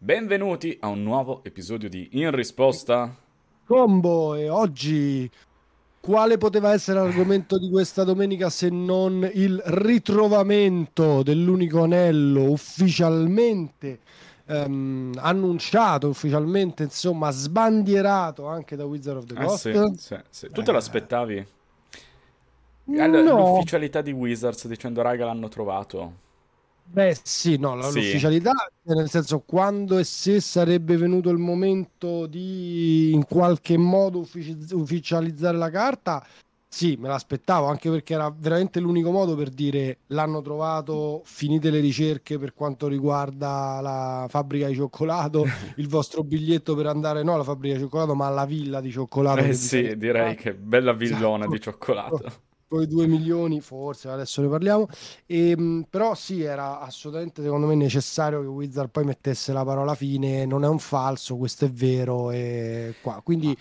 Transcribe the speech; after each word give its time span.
Benvenuti 0.00 0.76
a 0.80 0.86
un 0.86 1.02
nuovo 1.02 1.42
episodio 1.42 1.88
di 1.88 2.10
In 2.12 2.30
Risposta. 2.30 3.12
Combo 3.66 4.34
e 4.36 4.48
oggi 4.48 5.28
quale 6.00 6.38
poteva 6.38 6.72
essere 6.72 7.00
l'argomento 7.00 7.58
di 7.58 7.68
questa 7.68 8.04
domenica 8.04 8.48
se 8.48 8.68
non 8.70 9.28
il 9.34 9.60
ritrovamento 9.66 11.22
dell'unico 11.24 11.82
anello 11.82 12.50
ufficialmente 12.50 13.98
ehm, 14.46 15.14
annunciato, 15.16 16.08
ufficialmente 16.08 16.84
insomma 16.84 17.30
sbandierato 17.30 18.46
anche 18.46 18.76
da 18.76 18.84
Wizard 18.86 19.18
of 19.18 19.24
the 19.24 19.34
Coast? 19.34 19.66
Eh 19.66 19.92
sì, 19.96 19.96
sì, 19.98 20.16
sì. 20.30 20.50
Tu 20.52 20.62
te 20.62 20.70
Eh. 20.70 20.74
l'aspettavi? 20.74 21.46
No. 22.84 23.06
L'ufficialità 23.54 24.00
di 24.00 24.12
Wizards 24.12 24.66
dicendo 24.68 25.02
raga 25.02 25.26
l'hanno 25.26 25.48
trovato. 25.48 26.26
Beh, 26.90 27.16
sì, 27.22 27.58
no, 27.58 27.74
la- 27.76 27.90
Sì. 27.90 28.00
l'ufficialità, 28.00 28.52
nel 28.84 29.10
senso 29.10 29.40
quando 29.40 29.98
e 29.98 30.04
se 30.04 30.40
sarebbe 30.40 30.96
venuto 30.96 31.28
il 31.30 31.36
momento 31.38 32.26
di 32.26 33.12
in 33.12 33.24
qualche 33.26 33.76
modo 33.76 34.20
uffici- 34.20 34.56
ufficializzare 34.72 35.56
la 35.58 35.68
carta, 35.70 36.24
sì, 36.66 36.96
me 36.98 37.08
l'aspettavo, 37.08 37.66
anche 37.66 37.90
perché 37.90 38.14
era 38.14 38.30
veramente 38.36 38.80
l'unico 38.80 39.10
modo 39.10 39.34
per 39.36 39.50
dire 39.50 39.98
l'hanno 40.08 40.40
trovato, 40.40 41.20
finite 41.24 41.70
le 41.70 41.80
ricerche 41.80 42.38
per 42.38 42.54
quanto 42.54 42.88
riguarda 42.88 43.80
la 43.82 44.26
fabbrica 44.28 44.66
di 44.68 44.74
cioccolato, 44.74 45.44
il 45.76 45.88
vostro 45.88 46.22
biglietto 46.24 46.74
per 46.74 46.86
andare, 46.86 47.22
no 47.22 47.34
alla 47.34 47.44
fabbrica 47.44 47.74
di 47.76 47.82
cioccolato, 47.82 48.14
ma 48.14 48.26
alla 48.26 48.46
villa 48.46 48.80
di 48.80 48.90
cioccolato. 48.90 49.40
Eh 49.40 49.52
sì, 49.52 49.96
direi 49.96 50.34
che 50.36 50.54
bella 50.54 50.92
villona 50.94 51.44
Esatto. 51.44 51.50
di 51.50 51.60
cioccolato. 51.60 52.32
Poi 52.68 52.86
2 52.86 53.06
milioni, 53.06 53.62
forse 53.62 54.10
adesso 54.10 54.42
ne 54.42 54.48
parliamo. 54.48 54.86
Ehm, 55.24 55.86
però 55.88 56.14
sì, 56.14 56.42
era 56.42 56.80
assolutamente 56.80 57.40
secondo 57.42 57.66
me 57.66 57.74
necessario 57.74 58.42
che 58.42 58.46
Wizard 58.46 58.90
poi 58.90 59.04
mettesse 59.04 59.54
la 59.54 59.64
parola 59.64 59.94
fine. 59.94 60.44
Non 60.44 60.64
è 60.64 60.68
un 60.68 60.78
falso, 60.78 61.38
questo 61.38 61.64
è 61.64 61.70
vero. 61.70 62.30
E 62.30 62.96
qua. 63.00 63.22
Quindi, 63.24 63.56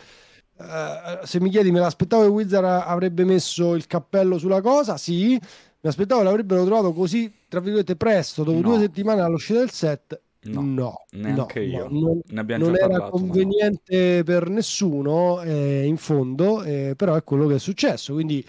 eh, 0.60 1.20
se 1.24 1.40
mi 1.40 1.50
chiedi, 1.50 1.72
me 1.72 1.80
l'aspettavo 1.80 2.24
che 2.24 2.28
Wizard 2.28 2.66
avrebbe 2.66 3.24
messo 3.24 3.76
il 3.76 3.88
cappello 3.88 4.38
sulla 4.38 4.60
cosa? 4.60 4.98
Sì, 4.98 5.40
mi 5.40 5.90
aspettavo 5.90 6.20
che 6.20 6.28
l'avrebbero 6.28 6.66
trovato 6.66 6.92
così, 6.92 7.32
tra 7.48 7.62
virgolette, 7.62 7.96
presto, 7.96 8.44
dopo 8.44 8.58
No. 8.60 8.70
due 8.72 8.80
settimane 8.80 9.22
all'uscita 9.22 9.60
del 9.60 9.72
set. 9.72 10.22
No, 10.48 10.62
No, 10.62 11.06
neanche 11.12 11.60
no, 11.62 11.66
io. 11.66 11.88
no, 11.90 12.22
non, 12.28 12.46
non 12.58 12.76
era 12.76 12.88
parlato. 12.88 13.12
conveniente 13.12 14.24
per 14.24 14.50
nessuno, 14.50 15.42
eh, 15.44 15.86
in 15.86 15.96
fondo, 15.98 16.62
eh, 16.64 16.94
però 16.98 17.16
è 17.16 17.24
quello 17.24 17.48
che 17.48 17.56
è 17.56 17.60
successo. 17.60 18.14
Quindi, 18.14 18.46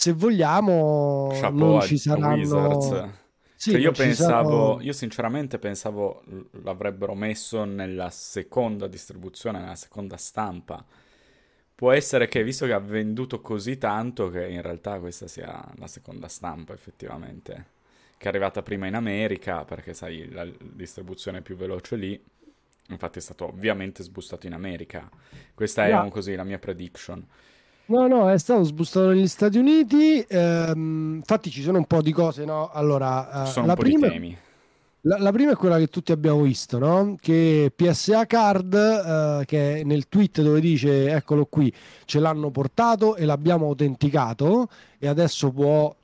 se 0.00 0.12
vogliamo, 0.12 1.28
Chapeau 1.30 1.78
non 1.78 1.80
ci 1.80 1.98
saranno. 1.98 2.36
Wizards. 2.38 3.08
Sì, 3.54 3.72
Cioè, 3.72 3.80
io 3.80 3.92
pensavo, 3.92 4.78
saranno- 4.78 4.80
io 4.80 4.92
sinceramente 4.92 5.58
pensavo 5.58 6.22
l'avrebbero 6.62 7.14
messo 7.14 7.64
nella 7.64 8.08
seconda 8.10 8.86
distribuzione, 8.86 9.58
nella 9.60 9.74
seconda 9.74 10.16
stampa. 10.16 10.82
Può 11.74 11.92
essere 11.92 12.28
che, 12.28 12.42
visto 12.44 12.66
che 12.66 12.72
ha 12.72 12.78
venduto 12.78 13.40
così 13.40 13.78
tanto, 13.78 14.30
che 14.30 14.46
in 14.48 14.60
realtà 14.62 14.98
questa 14.98 15.26
sia 15.26 15.64
la 15.76 15.86
seconda 15.86 16.28
stampa, 16.28 16.74
effettivamente, 16.74 17.66
che 18.18 18.26
è 18.26 18.28
arrivata 18.28 18.62
prima 18.62 18.86
in 18.86 18.94
America, 18.94 19.64
perché 19.64 19.94
sai, 19.94 20.30
la 20.30 20.46
distribuzione 20.60 21.40
più 21.42 21.56
veloce 21.56 21.96
lì. 21.96 22.22
Infatti 22.88 23.18
è 23.18 23.22
stato 23.22 23.46
ovviamente 23.46 24.02
sbustato 24.02 24.46
in 24.46 24.52
America. 24.54 25.08
Questa 25.54 25.86
è 25.86 25.88
Yeah. 25.88 26.02
un, 26.02 26.10
così 26.10 26.34
la 26.34 26.44
mia 26.44 26.58
prediction. 26.58 27.26
No, 27.90 28.06
no, 28.06 28.30
è 28.30 28.38
stato 28.38 28.62
sbustato 28.62 29.08
negli 29.08 29.26
Stati 29.26 29.58
Uniti. 29.58 30.20
ehm, 30.20 31.16
infatti, 31.16 31.50
ci 31.50 31.60
sono 31.62 31.78
un 31.78 31.86
po' 31.86 32.00
di 32.02 32.12
cose, 32.12 32.44
no? 32.44 32.70
Allora, 32.70 33.48
eh, 33.50 33.64
la 33.64 33.72
un 33.72 33.74
po' 33.74 33.82
prima. 33.82 34.06
di 34.06 34.12
temi. 34.12 34.38
La, 35.02 35.18
la 35.18 35.32
prima 35.32 35.52
è 35.52 35.56
quella 35.56 35.78
che 35.78 35.88
tutti 35.88 36.12
abbiamo 36.12 36.42
visto, 36.42 36.78
no? 36.78 37.16
Che 37.20 37.72
PSA 37.74 38.26
Card, 38.26 38.74
eh, 38.74 39.44
che 39.46 39.82
nel 39.84 40.08
tweet 40.08 40.42
dove 40.42 40.60
dice 40.60 41.10
eccolo 41.10 41.46
qui, 41.46 41.72
ce 42.04 42.20
l'hanno 42.20 42.50
portato 42.50 43.16
e 43.16 43.24
l'abbiamo 43.24 43.66
autenticato 43.66 44.68
e 44.98 45.08
adesso 45.08 45.50
può 45.50 45.94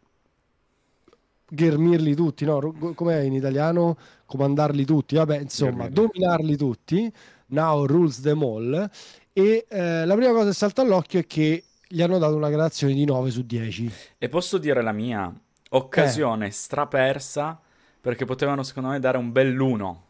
ghermirli 1.49 2.15
tutti, 2.15 2.45
no? 2.45 2.75
Com'è 2.95 3.21
in 3.21 3.33
italiano? 3.35 3.97
Comandarli 4.27 4.85
tutti, 4.85 5.15
vabbè, 5.17 5.39
insomma, 5.41 5.89
Ghermirli. 5.89 5.95
dominarli 5.95 6.57
tutti. 6.57 7.13
Now 7.49 7.85
rules 7.87 8.21
them 8.23 8.43
all. 8.43 8.91
E 9.33 9.67
eh, 9.69 10.05
la 10.05 10.15
prima 10.17 10.33
cosa 10.33 10.47
che 10.49 10.55
salta 10.55 10.83
all'occhio 10.83 11.21
è 11.21 11.27
che 11.27 11.63
gli 11.89 12.03
hanno 12.03 12.19
dato 12.19 12.35
una 12.37 12.49
gradazione 12.51 12.95
di 12.95 13.05
9 13.05 13.31
su 13.31 13.45
10. 13.45 13.91
E 14.19 14.29
posso 14.29 14.59
dire 14.59 14.83
la 14.83 14.93
mia 14.93 15.29
Eh. 15.33 15.41
occasione 15.71 16.51
strapersa 16.51 17.59
perché 18.01 18.25
potevano 18.25 18.63
secondo 18.63 18.91
me 18.91 19.01
dare 19.01 19.19
un 19.19 19.33
bell'uno 19.33 20.03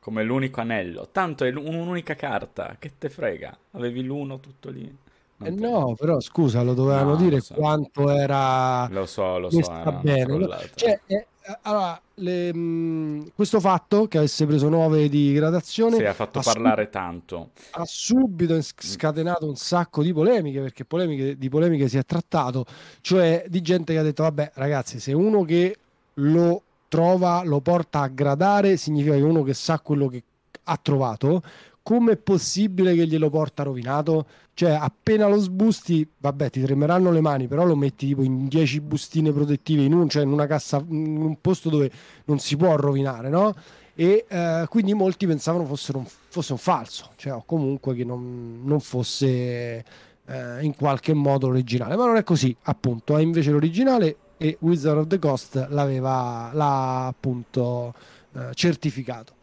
come 0.00 0.22
l'unico 0.22 0.60
anello. 0.60 1.08
Tanto 1.12 1.44
è 1.44 1.50
l- 1.50 1.56
un'unica 1.56 2.14
carta, 2.14 2.76
che 2.78 2.92
te 2.98 3.08
frega? 3.08 3.56
Avevi 3.72 4.02
l'uno 4.02 4.40
tutto 4.40 4.70
lì. 4.70 4.94
Eh 5.42 5.50
no, 5.50 5.94
però 5.96 6.20
scusa, 6.20 6.62
lo 6.62 6.74
dovevano 6.74 7.10
No, 7.10 7.16
dire 7.16 7.36
lo 7.36 7.42
so. 7.42 7.54
quanto 7.54 8.08
era 8.10 8.88
Lo 8.88 9.04
so, 9.06 9.38
lo 9.38 9.50
so, 9.50 9.68
una 9.68 9.92
bene. 9.92 10.48
Cioè, 10.74 11.00
eh, 11.06 11.26
allora, 11.62 12.00
le, 12.14 12.54
mh, 12.54 13.32
questo 13.34 13.60
fatto 13.60 14.06
che 14.06 14.18
avesse 14.18 14.46
preso 14.46 14.68
9 14.68 15.08
di 15.08 15.32
gradazione 15.34 15.96
Sì, 15.96 16.04
ha 16.04 16.14
fatto 16.14 16.38
ha 16.38 16.42
parlare 16.42 16.88
tanto. 16.88 17.50
ha 17.72 17.82
subito 17.84 18.54
ins- 18.54 18.72
scatenato 18.78 19.46
un 19.46 19.56
sacco 19.56 20.02
di 20.02 20.12
polemiche, 20.12 20.60
perché 20.60 20.84
polemiche, 20.84 21.36
di 21.36 21.48
polemiche 21.48 21.88
si 21.88 21.98
è 21.98 22.04
trattato, 22.04 22.64
cioè 23.02 23.44
di 23.48 23.60
gente 23.60 23.92
che 23.92 23.98
ha 23.98 24.02
detto, 24.02 24.22
vabbè 24.22 24.52
ragazzi, 24.54 24.98
se 25.00 25.12
uno 25.12 25.42
che 25.42 25.76
lo 26.14 26.62
trova, 26.88 27.42
lo 27.44 27.60
porta 27.60 28.00
a 28.02 28.08
gradare, 28.08 28.76
significa 28.76 29.14
che 29.16 29.20
uno 29.22 29.42
che 29.42 29.52
sa 29.52 29.80
quello 29.80 30.06
che 30.08 30.22
ha 30.64 30.78
trovato, 30.80 31.42
com'è 31.84 32.16
possibile 32.16 32.94
che 32.94 33.06
glielo 33.06 33.28
porta 33.28 33.62
rovinato? 33.62 34.26
Cioè, 34.54 34.70
appena 34.70 35.28
lo 35.28 35.38
sbusti, 35.38 36.08
vabbè, 36.18 36.48
ti 36.50 36.62
tremeranno 36.62 37.10
le 37.12 37.20
mani, 37.20 37.46
però 37.46 37.64
lo 37.64 37.76
metti 37.76 38.06
tipo 38.06 38.22
in 38.22 38.48
10 38.48 38.80
bustine 38.80 39.32
protettive 39.32 39.82
in 39.82 39.92
un, 39.92 40.08
cioè 40.08 40.22
in 40.22 40.32
una 40.32 40.46
cassa, 40.46 40.82
in 40.88 41.20
un 41.20 41.40
posto 41.40 41.68
dove 41.68 41.90
non 42.24 42.38
si 42.38 42.56
può 42.56 42.74
rovinare, 42.74 43.28
no? 43.28 43.54
E 43.94 44.24
eh, 44.26 44.64
quindi 44.68 44.94
molti 44.94 45.26
pensavano 45.26 45.66
fossero 45.66 45.98
un- 45.98 46.06
fosse 46.28 46.52
un 46.52 46.58
falso, 46.58 47.10
cioè 47.16 47.34
o 47.34 47.42
comunque 47.44 47.94
che 47.94 48.04
non, 48.04 48.62
non 48.64 48.80
fosse 48.80 49.84
eh, 50.26 50.62
in 50.62 50.74
qualche 50.74 51.12
modo 51.12 51.48
originale, 51.48 51.96
ma 51.96 52.06
non 52.06 52.16
è 52.16 52.24
così, 52.24 52.56
appunto, 52.62 53.16
è 53.16 53.20
invece 53.22 53.50
l'originale 53.50 54.16
e 54.38 54.56
Wizard 54.60 54.98
of 54.98 55.06
the 55.08 55.18
Coast 55.18 55.66
l'aveva, 55.70 56.50
l'ha 56.54 57.06
appunto 57.06 57.94
eh, 58.32 58.50
certificato. 58.54 59.34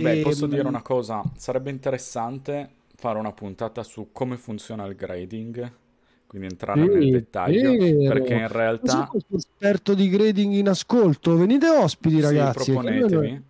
Beh, 0.00 0.18
E, 0.18 0.18
posso 0.18 0.46
dire 0.46 0.68
una 0.68 0.82
cosa, 0.82 1.22
sarebbe 1.36 1.70
interessante 1.70 2.70
fare 2.96 3.18
una 3.18 3.32
puntata 3.32 3.82
su 3.82 4.10
come 4.12 4.36
funziona 4.36 4.84
il 4.86 4.94
grading, 4.94 5.72
quindi 6.26 6.46
entrare 6.48 6.86
nel 6.86 7.06
Sì, 7.06 7.08
dettaglio, 7.08 7.78
vero. 7.78 8.04
perché 8.04 8.34
in 8.34 8.48
realtà 8.48 9.06
questo 9.06 9.36
esperto 9.36 9.94
di 9.94 10.08
grading 10.08 10.52
in 10.54 10.68
ascolto, 10.68 11.36
venite 11.36 11.68
ospiti 11.68 12.20
sì, 12.20 12.20
ragazzi, 12.20 12.70
perché 12.72 12.90
noi, 12.90 13.08
proponetevi, 13.08 13.42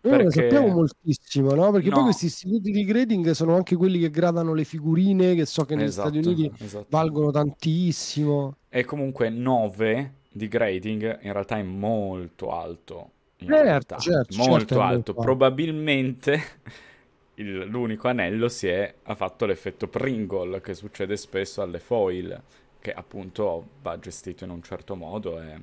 noi 0.00 0.10
non 0.12 0.22
ne 0.24 0.30
perché 0.30 0.32
sappiamo 0.32 0.68
moltissimo, 0.68 1.54
no? 1.54 1.70
Perché 1.70 1.92
poi 1.92 2.02
no, 2.02 2.04
questi 2.04 2.26
istituti 2.26 2.70
di 2.72 2.84
grading 2.84 3.30
sono 3.32 3.54
anche 3.54 3.76
quelli 3.76 3.98
che 4.00 4.10
gradano 4.10 4.54
le 4.54 4.64
figurine, 4.64 5.34
che 5.34 5.46
so 5.46 5.64
che 5.64 5.76
negli 5.76 5.90
Stati 5.92 6.18
esatto, 6.18 6.18
Uniti 6.18 6.50
esatto. 6.58 6.88
valgono 6.88 7.30
tantissimo. 7.30 8.56
E 8.68 8.84
comunque 8.84 9.28
9 9.28 10.14
di 10.32 10.48
grading 10.48 11.20
in 11.22 11.32
realtà 11.32 11.58
è 11.58 11.62
molto 11.62 12.50
alto, 12.50 13.10
Certo, 13.44 13.96
certo, 13.96 14.32
certo, 14.32 14.34
molto 14.34 14.80
è 14.80 14.82
alto. 14.82 15.14
Probabilmente 15.14 16.40
il- 17.34 17.66
l'unico 17.66 18.08
anello 18.08 18.48
si 18.48 18.68
è, 18.68 18.94
ha 19.02 19.14
fatto 19.14 19.46
l'effetto 19.46 19.88
Pringle 19.88 20.60
che 20.60 20.74
succede 20.74 21.16
spesso 21.16 21.62
alle 21.62 21.78
foil, 21.80 22.40
che 22.80 22.92
appunto 22.92 23.70
va 23.82 23.98
gestito 23.98 24.44
in 24.44 24.50
un 24.50 24.62
certo 24.62 24.94
modo 24.96 25.40
e 25.40 25.60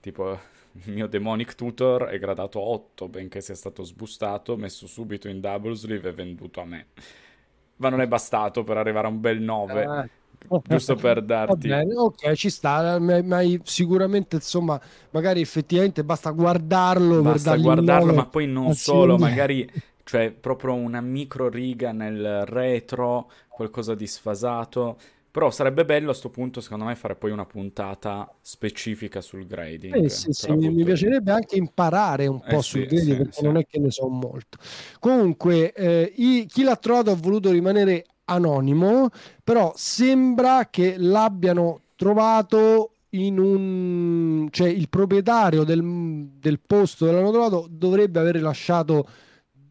tipo 0.00 0.30
il 0.84 0.92
mio 0.92 1.06
Demonic 1.06 1.54
Tutor 1.54 2.04
è 2.04 2.18
gradato 2.18 2.60
8, 2.60 3.08
benché 3.08 3.40
sia 3.40 3.54
stato 3.54 3.82
sbustato, 3.82 4.56
messo 4.56 4.86
subito 4.86 5.28
in 5.28 5.40
double 5.40 5.74
sleeve 5.74 6.08
e 6.10 6.12
venduto 6.12 6.60
a 6.60 6.64
me. 6.64 6.86
Ma 7.76 7.88
non 7.88 8.00
è 8.00 8.06
bastato 8.06 8.64
per 8.64 8.76
arrivare 8.76 9.06
a 9.06 9.10
un 9.10 9.20
bel 9.20 9.40
9, 9.40 9.82
Eh. 9.82 10.10
Giusto 10.62 10.96
per 10.96 11.22
darti... 11.24 11.84
bene, 11.84 11.94
ok, 11.96 12.32
ci 12.34 12.50
sta, 12.50 12.98
ma 13.00 13.40
sicuramente 13.64 14.36
insomma, 14.36 14.80
magari 15.10 15.40
effettivamente 15.40 16.04
basta 16.04 16.30
guardarlo 16.30 17.20
Basta 17.20 17.56
guardarlo, 17.56 18.12
9 18.12 18.14
ma 18.14 18.26
poi 18.26 18.46
non 18.46 18.72
solo, 18.72 19.18
magari 19.18 19.70
cioè 20.02 20.32
proprio 20.32 20.72
una 20.74 21.00
micro 21.02 21.48
riga 21.50 21.92
nel 21.92 22.46
retro, 22.46 23.30
qualcosa 23.50 23.94
di 23.94 24.06
sfasato. 24.06 24.98
Però 25.30 25.50
sarebbe 25.50 25.84
bello 25.84 26.10
a 26.10 26.14
sto 26.14 26.30
punto, 26.30 26.60
secondo 26.60 26.84
me, 26.86 26.94
fare 26.94 27.16
poi 27.16 27.30
una 27.30 27.46
puntata 27.46 28.34
specifica 28.40 29.20
sul 29.20 29.46
Eh 29.94 30.08
grading. 30.08 30.08
sì, 30.08 30.32
Te 30.36 30.46
sì, 30.46 30.48
la 30.48 30.56
mi, 30.56 30.70
mi 30.70 30.84
piacerebbe 30.84 31.32
anche 31.32 31.56
imparare 31.56 32.26
un 32.26 32.42
Eh 32.44 32.58
po' 32.58 32.62
sì, 32.62 32.62
sul 32.62 32.86
grading 32.86 33.16
sì, 33.16 33.18
perché 33.18 33.42
sì. 33.42 33.42
non 33.42 33.58
è 33.58 33.66
che 33.66 33.78
ne 33.78 33.90
so 33.90 34.08
molto. 34.08 34.56
Comunque, 34.98 35.72
eh, 35.74 36.10
i- 36.16 36.46
chi 36.46 36.62
l'ha 36.62 36.76
trovato 36.76 37.10
ha 37.10 37.14
voluto 37.14 37.50
rimanere 37.50 38.04
anonimo, 38.24 39.08
però 39.42 39.72
sembra 39.74 40.68
che 40.70 40.96
l'abbiano 40.98 41.80
trovato 41.96 42.94
in 43.10 43.38
un... 43.38 44.48
cioè 44.50 44.68
il 44.68 44.88
proprietario 44.88 45.64
del, 45.64 45.82
del 46.38 46.60
posto 46.60 47.04
dove 47.04 47.16
l'hanno 47.18 47.30
trovato 47.30 47.66
dovrebbe 47.70 48.18
aver 48.18 48.40
lasciato 48.40 49.06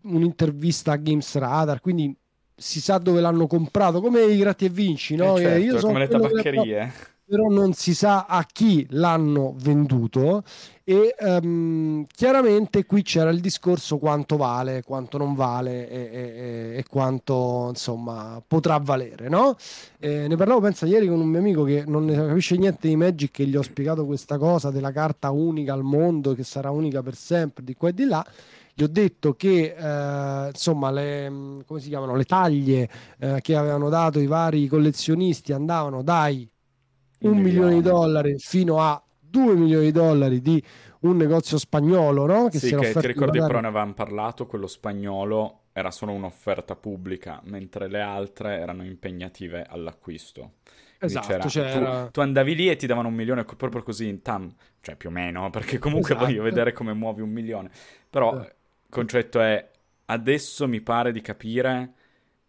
un'intervista 0.04 0.94
a 0.94 0.98
Games 0.98 1.36
Radar, 1.36 1.80
quindi 1.82 2.16
si 2.56 2.80
sa 2.80 3.00
dove 3.00 3.22
l'hanno 3.22 3.48
comprato, 3.48 4.02
come 4.02 4.22
i 4.22 4.38
Gratti 4.38 4.66
e 4.66 4.70
Vinci, 4.70 5.16
no? 5.16 5.38
Eh 5.38 5.42
certo, 5.42 5.64
io 5.64 5.80
come 5.80 6.00
le 6.00 6.08
tabaccherie. 6.08 6.94
Però 7.32 7.48
non 7.48 7.72
si 7.72 7.94
sa 7.96 8.26
a 8.26 8.44
chi 8.44 8.86
l'hanno 8.90 9.54
venduto 9.58 10.44
e 10.84 11.16
um, 11.22 12.06
chiaramente 12.14 12.86
qui 12.86 13.04
c'era 13.04 13.30
il 13.30 13.40
discorso 13.40 14.00
quanto 14.00 14.36
vale, 14.36 14.84
quanto 14.84 15.18
non 15.18 15.34
vale 15.34 15.90
e, 15.90 16.10
e, 16.12 16.78
e 16.80 16.84
quanto 16.90 17.68
insomma 17.70 18.44
potrà 18.46 18.78
valere, 18.80 19.30
no? 19.30 19.56
Eh, 19.98 20.28
ne 20.28 20.36
parlavo 20.36 20.60
pensa 20.60 20.86
ieri 20.86 21.08
con 21.08 21.22
un 21.22 21.28
mio 21.30 21.40
amico 21.40 21.64
che 21.64 21.86
non 21.88 22.04
ne 22.04 22.16
capisce 22.16 22.58
niente 22.58 22.90
di 22.90 22.98
Magic 22.98 23.40
e 23.40 23.46
gli 23.46 23.56
ho 23.56 23.62
spiegato 23.62 24.06
questa 24.06 24.38
cosa 24.38 24.70
della 24.70 24.92
carta 24.92 25.32
unica 25.32 25.72
al 25.72 25.84
mondo 25.84 26.34
che 26.34 26.44
sarà 26.44 26.70
unica 26.70 27.02
per 27.02 27.16
sempre 27.16 27.64
di 27.64 27.76
qua 27.76 27.88
e 27.90 27.94
di 27.94 28.04
là 28.04 28.26
gli 28.74 28.84
ho 28.84 28.88
detto 28.88 29.36
che 29.36 29.74
eh, 29.78 30.48
insomma 30.50 30.92
le, 30.92 31.32
chiamano, 31.80 32.16
le 32.16 32.26
taglie 32.26 32.90
eh, 33.20 33.40
che 33.42 33.56
avevano 33.56 33.90
dato 33.90 34.20
i 34.20 34.28
vari 34.28 34.68
collezionisti 34.68 35.54
andavano 35.54 36.02
dai 36.04 36.50
un 37.22 37.38
milione 37.38 37.76
di 37.76 37.82
dollari 37.82 38.38
fino 38.38 38.80
a 38.80 39.02
2 39.20 39.56
milioni 39.56 39.86
di 39.86 39.92
dollari 39.92 40.42
di 40.42 40.64
un 41.02 41.18
negozio 41.18 41.58
spagnolo, 41.58 42.26
no? 42.26 42.50
Che 42.50 42.60
sì, 42.60 42.76
che 42.76 42.94
ti 42.94 43.08
ricordi 43.08 43.40
però 43.40 43.60
ne 43.60 43.68
avevamo 43.68 43.94
parlato, 43.94 44.46
quello 44.46 44.68
spagnolo 44.68 45.62
era 45.74 45.90
solo 45.90 46.12
un'offerta 46.12 46.76
pubblica, 46.76 47.42
mentre 47.46 47.88
le 47.88 48.02
altre 48.02 48.60
erano 48.60 48.84
impegnative 48.84 49.66
all'acquisto. 49.68 50.54
Esatto, 51.00 51.50
cioè 51.50 51.72
tu, 51.72 52.12
tu, 52.12 52.20
andavi 52.20 52.54
lì 52.54 52.70
e 52.70 52.76
ti 52.76 52.86
davano 52.86 53.08
un 53.08 53.16
milione 53.16 53.44
proprio 53.44 53.82
così 53.82 54.08
in 54.08 54.22
tam, 54.22 54.54
cioè 54.82 54.96
più 54.96 55.10
o 55.10 55.12
meno, 55.12 55.50
perché 55.52 55.80
comunque 55.80 56.12
esatto. 56.12 56.28
voglio 56.28 56.44
vedere 56.44 56.74
come 56.74 56.94
muovi 56.94 57.22
un 57.22 57.30
milione. 57.32 57.72
Però 58.08 58.36
il 58.36 58.54
concetto 58.90 59.40
è, 59.40 59.68
adesso 60.06 60.68
mi 60.68 60.82
pare 60.82 61.12
di 61.12 61.22
capire 61.22 61.94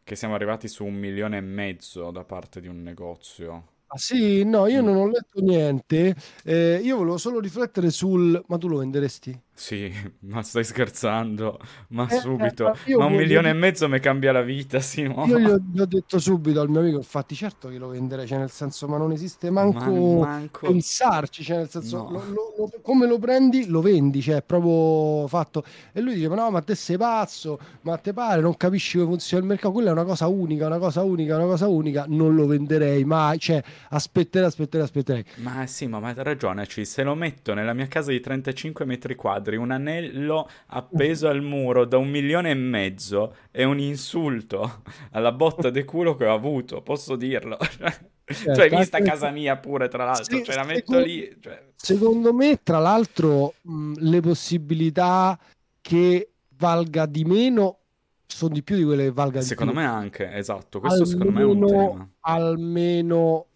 che 0.04 0.16
siamo 0.16 0.34
arrivati 0.34 0.68
su 0.68 0.84
un 0.84 0.94
milione 0.94 1.38
e 1.38 1.40
mezzo 1.40 2.10
da 2.10 2.24
parte 2.24 2.60
di 2.60 2.68
un 2.68 2.82
negozio. 2.82 3.68
Ah, 3.94 3.98
sì, 3.98 4.42
no, 4.44 4.66
io 4.68 4.80
non 4.80 4.96
ho 4.96 5.06
letto 5.06 5.40
niente. 5.40 6.16
Eh, 6.44 6.80
io 6.82 6.96
volevo 6.96 7.18
solo 7.18 7.40
riflettere 7.40 7.90
sul... 7.90 8.42
Ma 8.48 8.56
tu 8.56 8.66
lo 8.68 8.78
venderesti? 8.78 9.38
Sì, 9.54 9.92
ma 10.20 10.42
stai 10.42 10.64
scherzando? 10.64 11.58
Ma 11.88 12.08
eh, 12.08 12.18
subito. 12.18 12.74
Eh, 12.84 12.96
ma 12.96 13.04
un 13.04 13.12
milione 13.12 13.52
dire... 13.52 13.56
e 13.56 13.60
mezzo 13.60 13.88
mi 13.88 14.00
cambia 14.00 14.32
la 14.32 14.42
vita, 14.42 14.78
no? 15.06 15.26
Io 15.26 15.38
gli 15.38 15.44
ho, 15.44 15.60
gli 15.72 15.80
ho, 15.80 15.86
detto 15.86 16.18
subito 16.18 16.60
al 16.60 16.68
mio 16.68 16.80
amico, 16.80 16.96
infatti 16.96 17.34
certo 17.34 17.68
che 17.68 17.78
lo 17.78 17.88
venderei, 17.88 18.26
cioè 18.26 18.38
nel 18.38 18.50
senso, 18.50 18.88
ma 18.88 18.96
non 18.96 19.12
esiste 19.12 19.50
manco, 19.50 19.90
man, 19.90 20.18
manco... 20.18 20.66
pensarci, 20.66 21.44
cioè 21.44 21.58
nel 21.58 21.68
senso, 21.68 21.96
no. 21.96 22.10
lo, 22.10 22.24
lo, 22.28 22.54
lo, 22.56 22.70
come 22.82 23.06
lo 23.06 23.18
prendi, 23.18 23.66
lo 23.68 23.80
vendi, 23.80 24.22
cioè 24.22 24.36
è 24.36 24.42
proprio 24.42 25.26
fatto. 25.28 25.64
E 25.92 26.00
lui 26.00 26.14
dice, 26.14 26.28
ma 26.28 26.36
no, 26.36 26.50
ma 26.50 26.62
te 26.62 26.74
sei 26.74 26.96
pazzo, 26.96 27.58
ma 27.82 27.96
te 27.98 28.12
pare, 28.12 28.40
non 28.40 28.56
capisci 28.56 28.96
come 28.96 29.10
funziona 29.10 29.42
il 29.42 29.48
mercato, 29.48 29.72
quella 29.72 29.90
è 29.90 29.92
una 29.92 30.04
cosa 30.04 30.26
unica, 30.28 30.66
una 30.66 30.78
cosa 30.78 31.02
unica, 31.02 31.36
una 31.36 31.46
cosa 31.46 31.68
unica, 31.68 32.04
non 32.08 32.34
lo 32.34 32.46
venderei 32.46 33.04
mai, 33.04 33.38
cioè 33.38 33.62
aspetterei, 33.90 34.48
aspetterei, 34.48 34.86
aspetterei. 34.86 35.24
Ma 35.36 35.66
sì, 35.66 35.86
ma, 35.86 36.00
ma 36.00 36.08
hai 36.08 36.14
ragione, 36.16 36.66
se 36.68 37.02
lo 37.02 37.14
metto 37.14 37.54
nella 37.54 37.74
mia 37.74 37.86
casa 37.86 38.10
di 38.10 38.20
35 38.20 38.84
metri 38.84 39.14
quadri, 39.14 39.41
quadri, 39.42 39.56
un 39.56 39.72
anello 39.72 40.48
appeso 40.68 41.28
al 41.28 41.42
muro 41.42 41.84
da 41.84 41.98
un 41.98 42.08
milione 42.08 42.50
e 42.50 42.54
mezzo 42.54 43.36
è 43.50 43.64
un 43.64 43.78
insulto 43.78 44.82
alla 45.12 45.32
botta 45.32 45.70
di 45.70 45.84
culo 45.84 46.14
che 46.14 46.26
ho 46.26 46.34
avuto, 46.34 46.80
posso 46.82 47.16
dirlo. 47.16 47.58
Certo, 48.24 48.54
cioè, 48.54 48.70
vista 48.70 48.98
a 48.98 49.02
casa 49.02 49.30
mia 49.30 49.58
pure, 49.58 49.88
tra 49.88 50.04
l'altro, 50.04 50.24
se, 50.24 50.44
cioè, 50.44 50.54
la 50.54 50.64
metto 50.64 50.92
secondo, 50.92 51.04
lì. 51.04 51.36
Cioè... 51.38 51.64
Secondo 51.74 52.32
me, 52.32 52.60
tra 52.62 52.78
l'altro, 52.78 53.54
mh, 53.60 53.94
le 53.98 54.20
possibilità 54.20 55.38
che 55.82 56.30
valga 56.56 57.04
di 57.04 57.24
meno 57.24 57.78
sono 58.24 58.54
di 58.54 58.62
più 58.62 58.76
di 58.76 58.84
quelle 58.84 59.04
che 59.04 59.10
valga 59.10 59.40
di 59.40 59.44
secondo 59.44 59.72
più. 59.72 59.80
Secondo 59.80 59.98
me 59.98 60.02
anche, 60.02 60.32
esatto. 60.34 60.80
Questo 60.80 61.02
almeno, 61.02 61.18
secondo 61.18 61.38
me 61.38 61.40
è 61.42 61.44
un 61.44 61.66
tema. 61.66 62.08
Almeno 62.20 63.46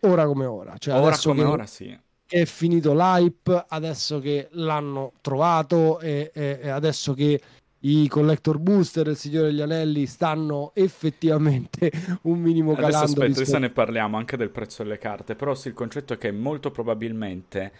ora 0.00 0.26
come 0.26 0.44
ora. 0.44 0.76
Cioè, 0.76 1.00
ora 1.00 1.16
come 1.16 1.42
che... 1.42 1.48
ora, 1.48 1.66
sì 1.66 1.98
è 2.26 2.44
finito 2.44 2.92
l'hype, 2.92 3.64
adesso 3.68 4.18
che 4.18 4.48
l'hanno 4.52 5.12
trovato 5.20 6.00
e, 6.00 6.30
e, 6.34 6.58
e 6.62 6.68
adesso 6.68 7.14
che 7.14 7.40
i 7.80 8.08
collector 8.08 8.58
booster 8.58 9.06
il 9.06 9.16
Signore 9.16 9.48
degli 9.48 9.60
Anelli 9.60 10.06
stanno 10.06 10.72
effettivamente 10.74 11.90
un 12.22 12.40
minimo 12.40 12.74
calando. 12.74 12.96
Adesso 12.96 13.12
aspetta, 13.12 13.40
adesso 13.40 13.58
ne 13.58 13.70
parliamo 13.70 14.16
anche 14.16 14.36
del 14.36 14.50
prezzo 14.50 14.82
delle 14.82 14.98
carte, 14.98 15.36
però 15.36 15.54
sì, 15.54 15.68
il 15.68 15.74
concetto 15.74 16.14
è 16.14 16.18
che 16.18 16.32
molto 16.32 16.70
probabilmente 16.70 17.72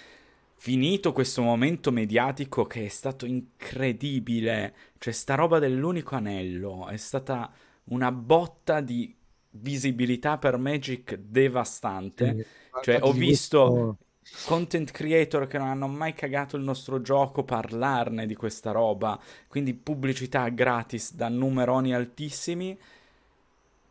finito 0.58 1.12
questo 1.12 1.42
momento 1.42 1.90
mediatico 1.90 2.66
che 2.66 2.87
è 2.87 2.88
stato 2.88 3.26
incredibile, 3.26 4.75
cioè 4.99 5.12
sta 5.12 5.34
roba 5.34 5.58
dell'unico 5.58 6.14
anello 6.14 6.87
è 6.88 6.96
stata 6.96 7.52
una 7.84 8.10
botta 8.12 8.81
di 8.81 9.14
visibilità 9.50 10.38
per 10.38 10.56
Magic 10.56 11.16
devastante. 11.16 12.37
Sì, 12.37 12.46
cioè 12.82 12.99
ho 13.02 13.12
visto 13.12 13.69
questo 13.69 14.05
content 14.44 14.90
creator 14.90 15.46
che 15.46 15.58
non 15.58 15.69
hanno 15.69 15.88
mai 15.88 16.12
cagato 16.14 16.56
il 16.56 16.62
nostro 16.62 17.00
gioco 17.00 17.44
parlarne 17.44 18.26
di 18.26 18.34
questa 18.34 18.70
roba, 18.70 19.19
quindi 19.49 19.75
pubblicità 19.75 20.49
gratis 20.49 21.14
da 21.14 21.28
numeroni 21.28 21.94
altissimi. 21.94 22.78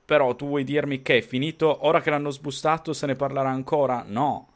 Però 0.06 0.36
tu 0.36 0.48
vuoi 0.48 0.64
dirmi 0.64 1.02
che 1.02 1.18
è 1.18 1.22
finito, 1.22 1.86
ora 1.88 2.00
che 2.00 2.12
l'hanno 2.12 2.30
sbustato 2.30 2.94
se 2.94 3.08
ne 3.08 3.16
parlerà 3.16 3.50
ancora? 3.50 4.04
No. 4.06 4.50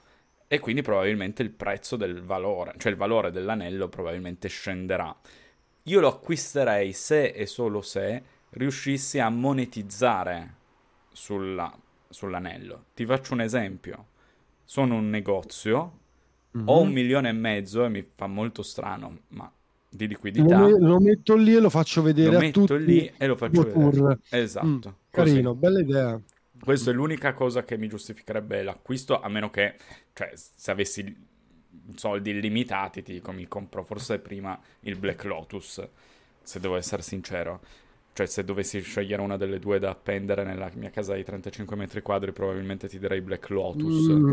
E 0.47 0.59
quindi 0.59 0.81
probabilmente 0.81 1.41
il 1.41 1.49
prezzo 1.49 1.95
del 1.95 2.21
valore, 2.21 2.73
cioè 2.77 2.91
il 2.91 2.97
valore 2.97 3.31
dell'anello 3.31 3.87
probabilmente 3.87 4.47
scenderà. 4.47 5.15
Io 5.83 5.99
lo 5.99 6.07
acquisterei 6.07 6.93
se 6.93 7.25
e 7.25 7.45
solo 7.47 7.81
se 7.81 8.23
riuscissi 8.51 9.19
a 9.19 9.29
monetizzare 9.29 10.53
sulla, 11.11 11.75
sull'anello. 12.07 12.85
Ti 12.93 13.05
faccio 13.05 13.33
un 13.33 13.41
esempio 13.41 14.05
sono 14.69 14.97
un 14.97 15.09
negozio, 15.09 15.99
mm-hmm. 16.55 16.67
ho 16.67 16.81
un 16.81 16.91
milione 16.91 17.29
e 17.29 17.31
mezzo 17.31 17.85
e 17.85 17.89
mi 17.89 18.07
fa 18.13 18.27
molto 18.27 18.61
strano, 18.61 19.21
ma 19.29 19.51
di 19.89 20.07
liquidità. 20.07 20.59
Lo, 20.59 20.77
lo 20.77 20.99
metto 20.99 21.35
lì 21.35 21.55
e 21.55 21.59
lo 21.59 21.71
faccio 21.71 22.03
vedere 22.03 22.33
lo 22.33 22.39
metto 22.39 22.75
lì 22.75 23.11
e 23.17 23.25
lo 23.25 23.35
faccio 23.35 23.63
vedere. 23.63 24.19
Esatto. 24.29 24.67
Mm, 24.67 24.93
carino, 25.09 25.55
bella 25.55 25.79
idea. 25.79 26.21
Questa 26.63 26.91
è 26.91 26.93
l'unica 26.93 27.33
cosa 27.33 27.63
che 27.63 27.79
mi 27.79 27.87
giustificherebbe 27.87 28.61
l'acquisto, 28.61 29.19
a 29.19 29.27
meno 29.27 29.49
che, 29.49 29.73
cioè, 30.13 30.33
se 30.35 30.69
avessi 30.69 31.17
soldi 31.95 32.29
illimitati, 32.29 33.01
ti 33.01 33.13
dico, 33.13 33.31
mi 33.31 33.47
compro 33.47 33.83
forse 33.83 34.19
prima 34.19 34.59
il 34.81 34.95
Black 34.97 35.23
Lotus, 35.23 35.83
se 36.43 36.59
devo 36.59 36.75
essere 36.75 37.01
sincero. 37.01 37.61
Cioè, 38.19 38.27
se 38.27 38.43
dovessi 38.43 38.81
scegliere 38.81 39.21
una 39.21 39.37
delle 39.37 39.59
due 39.59 39.79
da 39.79 39.91
appendere 39.91 40.43
nella 40.43 40.69
mia 40.73 40.89
casa 40.89 41.15
di 41.15 41.23
35 41.23 41.77
metri 41.77 42.01
quadri, 42.01 42.33
probabilmente 42.33 42.89
ti 42.89 42.99
direi 42.99 43.21
Black 43.21 43.47
Lotus. 43.47 44.09
Mm. 44.09 44.31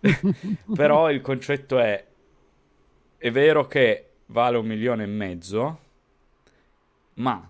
Però 0.74 1.08
il 1.08 1.20
concetto 1.20 1.78
è: 1.78 2.04
è 3.16 3.30
vero 3.30 3.68
che 3.68 4.08
vale 4.26 4.56
un 4.56 4.66
milione 4.66 5.04
e 5.04 5.06
mezzo, 5.06 5.78
ma 7.14 7.48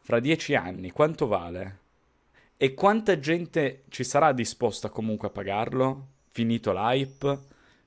fra 0.00 0.20
dieci 0.20 0.54
anni 0.54 0.90
quanto 0.90 1.26
vale? 1.26 1.78
E 2.58 2.74
quanta 2.74 3.18
gente 3.18 3.84
ci 3.88 4.04
sarà 4.04 4.32
disposta 4.32 4.90
comunque 4.90 5.28
a 5.28 5.30
pagarlo? 5.30 6.08
Finito 6.28 6.74
l'hype? 6.74 7.38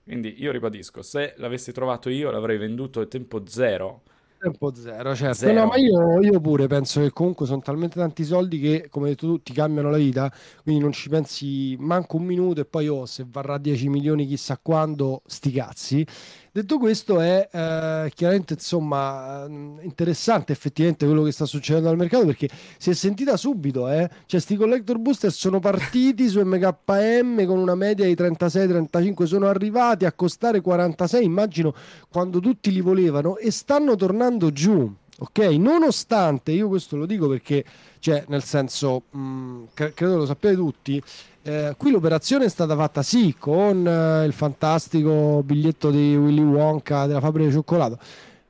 Quindi 0.01 0.41
io 0.41 0.51
ribadisco, 0.51 1.03
se 1.03 1.35
l'avessi 1.37 1.71
trovato 1.73 2.09
io 2.09 2.31
l'avrei 2.31 2.57
venduto 2.57 3.01
a 3.01 3.05
tempo 3.05 3.45
zero 3.45 4.01
Tempo 4.41 4.73
zero, 4.73 5.13
certo. 5.15 5.39
Zero. 5.39 5.59
No, 5.59 5.65
ma 5.65 5.75
io, 5.75 6.21
io, 6.21 6.39
pure 6.39 6.67
penso 6.67 7.01
che 7.01 7.11
comunque 7.11 7.45
sono 7.45 7.59
talmente 7.59 7.99
tanti 7.99 8.23
soldi 8.23 8.57
che, 8.57 8.87
come 8.89 9.07
hai 9.07 9.11
detto 9.11 9.27
tu, 9.27 9.41
ti 9.41 9.51
cambiano 9.51 9.89
la 9.89 9.97
vita, 9.97 10.31
quindi 10.63 10.81
non 10.81 10.93
ci 10.93 11.09
pensi 11.09 11.75
manco 11.77 12.15
un 12.15 12.23
minuto 12.23 12.61
e 12.61 12.65
poi 12.65 12.87
oh, 12.87 13.05
se 13.05 13.25
varrà 13.29 13.57
10 13.57 13.89
milioni 13.89 14.25
chissà 14.25 14.57
quando, 14.57 15.23
sti 15.25 15.51
cazzi. 15.51 16.07
Detto 16.51 16.79
questo 16.79 17.19
è 17.19 17.47
eh, 17.51 18.11
chiaramente 18.15 18.53
insomma 18.53 19.45
interessante 19.81 20.51
effettivamente 20.51 21.05
quello 21.05 21.21
che 21.21 21.31
sta 21.31 21.45
succedendo 21.45 21.89
al 21.89 21.97
mercato 21.97 22.25
perché 22.25 22.49
si 22.77 22.89
è 22.89 22.93
sentita 22.93 23.37
subito, 23.37 23.87
eh? 23.87 24.09
cioè 24.25 24.39
sti 24.39 24.55
collector 24.55 24.97
booster 24.97 25.31
sono 25.31 25.59
partiti 25.59 26.27
su 26.27 26.41
MKM 26.41 27.45
con 27.45 27.59
una 27.59 27.75
media 27.75 28.05
di 28.05 28.13
36-35, 28.13 29.23
sono 29.25 29.47
arrivati 29.47 30.05
a 30.05 30.11
costare 30.11 30.59
46 30.59 31.23
immagino 31.23 31.73
quando 32.09 32.39
tutti 32.39 32.71
li 32.71 32.81
volevano 32.81 33.37
e 33.37 33.51
stanno 33.51 33.95
tornando 33.95 34.51
giù. 34.51 34.91
Ok, 35.21 35.39
nonostante, 35.57 36.53
io 36.53 36.69
questo 36.69 36.95
lo 36.95 37.05
dico 37.05 37.27
perché, 37.27 37.65
cioè, 37.99 38.23
nel 38.29 38.41
senso, 38.41 39.03
mh, 39.11 39.63
credo 39.73 40.15
lo 40.15 40.25
sappiate 40.25 40.55
tutti, 40.55 41.01
eh, 41.41 41.73
qui 41.77 41.91
l'operazione 41.91 42.45
è 42.45 42.49
stata 42.49 42.73
fatta 42.75 43.01
sì 43.03 43.35
con 43.37 43.85
eh, 43.85 44.23
il 44.25 44.31
fantastico 44.31 45.41
biglietto 45.43 45.91
di 45.91 46.15
Willy 46.15 46.41
Wonka 46.41 47.05
della 47.05 47.19
fabbrica 47.19 47.49
di 47.49 47.53
cioccolato, 47.53 47.99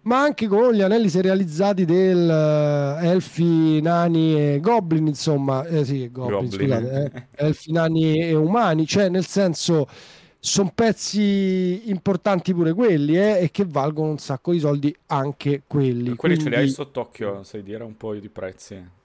ma 0.02 0.22
anche 0.22 0.48
con 0.48 0.72
gli 0.74 0.82
anelli 0.82 1.10
serializzati 1.10 1.86
del 1.86 2.28
uh, 3.00 3.04
Elfi, 3.04 3.82
Nani 3.82 4.36
e 4.56 4.60
Goblin, 4.62 5.08
insomma, 5.08 5.66
eh, 5.66 5.84
sì, 5.86 6.10
Goblin, 6.12 6.50
Goblin. 6.50 6.50
scusate, 6.50 7.12
eh, 7.36 7.46
Elfi, 7.46 7.72
Nani 7.72 8.20
e 8.22 8.36
Umani, 8.36 8.86
cioè 8.86 9.10
nel 9.10 9.26
senso 9.26 9.88
sono 10.40 10.72
pezzi 10.74 11.90
importanti 11.90 12.54
pure 12.54 12.74
quelli 12.74 13.18
eh, 13.18 13.40
e 13.42 13.52
che 13.52 13.66
valgono 13.68 14.12
un 14.12 14.18
sacco 14.18 14.52
di 14.54 14.60
soldi 14.60 14.96
anche 15.08 15.64
quelli. 15.68 16.16
Quelli 16.16 16.36
Quindi... 16.36 16.44
ce 16.44 16.50
li 16.50 16.56
hai 16.56 16.70
sott'occhio, 16.70 17.44
sai 17.44 17.62
dire 17.62 17.84
un 17.84 17.98
po' 17.98 18.14
di 18.16 18.30
prezzi? 18.30 18.98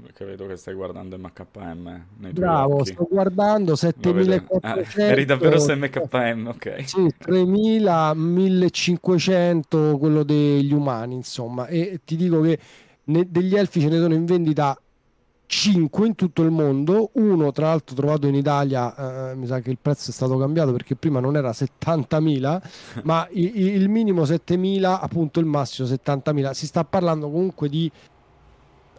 Perché 0.00 0.24
vedo 0.24 0.46
che 0.46 0.56
stai 0.56 0.74
guardando 0.74 1.16
MKM 1.16 2.04
nei 2.18 2.32
Bravo, 2.32 2.76
occhi. 2.76 2.92
sto 2.92 3.06
guardando 3.08 3.76
7400. 3.76 5.00
Ah, 5.00 5.10
eri 5.10 5.24
davvero 5.24 5.58
su 5.58 5.72
MKM, 5.72 6.46
ok. 6.48 6.88
Sì, 6.88 7.14
3000, 7.18 8.14
1500, 8.14 9.96
quello 9.98 10.24
degli 10.24 10.72
umani, 10.72 11.14
insomma. 11.14 11.66
E 11.68 12.00
ti 12.04 12.16
dico 12.16 12.40
che 12.40 12.58
ne, 13.04 13.30
degli 13.30 13.54
elfi 13.54 13.80
ce 13.80 13.88
ne 13.88 13.98
sono 13.98 14.14
in 14.14 14.24
vendita 14.24 14.76
5 15.52 16.06
in 16.06 16.14
tutto 16.14 16.40
il 16.40 16.50
mondo, 16.50 17.10
uno 17.12 17.52
tra 17.52 17.66
l'altro 17.66 17.94
trovato 17.94 18.26
in 18.26 18.34
Italia, 18.34 19.32
eh, 19.32 19.34
mi 19.34 19.46
sa 19.46 19.60
che 19.60 19.68
il 19.68 19.76
prezzo 19.80 20.08
è 20.08 20.12
stato 20.14 20.38
cambiato 20.38 20.72
perché 20.72 20.96
prima 20.96 21.20
non 21.20 21.36
era 21.36 21.50
70.000, 21.50 22.60
ma 23.04 23.28
il, 23.32 23.54
il 23.58 23.88
minimo 23.90 24.22
7.000, 24.22 24.82
appunto 24.82 25.40
il 25.40 25.44
massimo 25.46 25.86
70.000. 25.86 26.52
Si 26.52 26.66
sta 26.66 26.84
parlando 26.84 27.30
comunque 27.30 27.68
di 27.68 27.92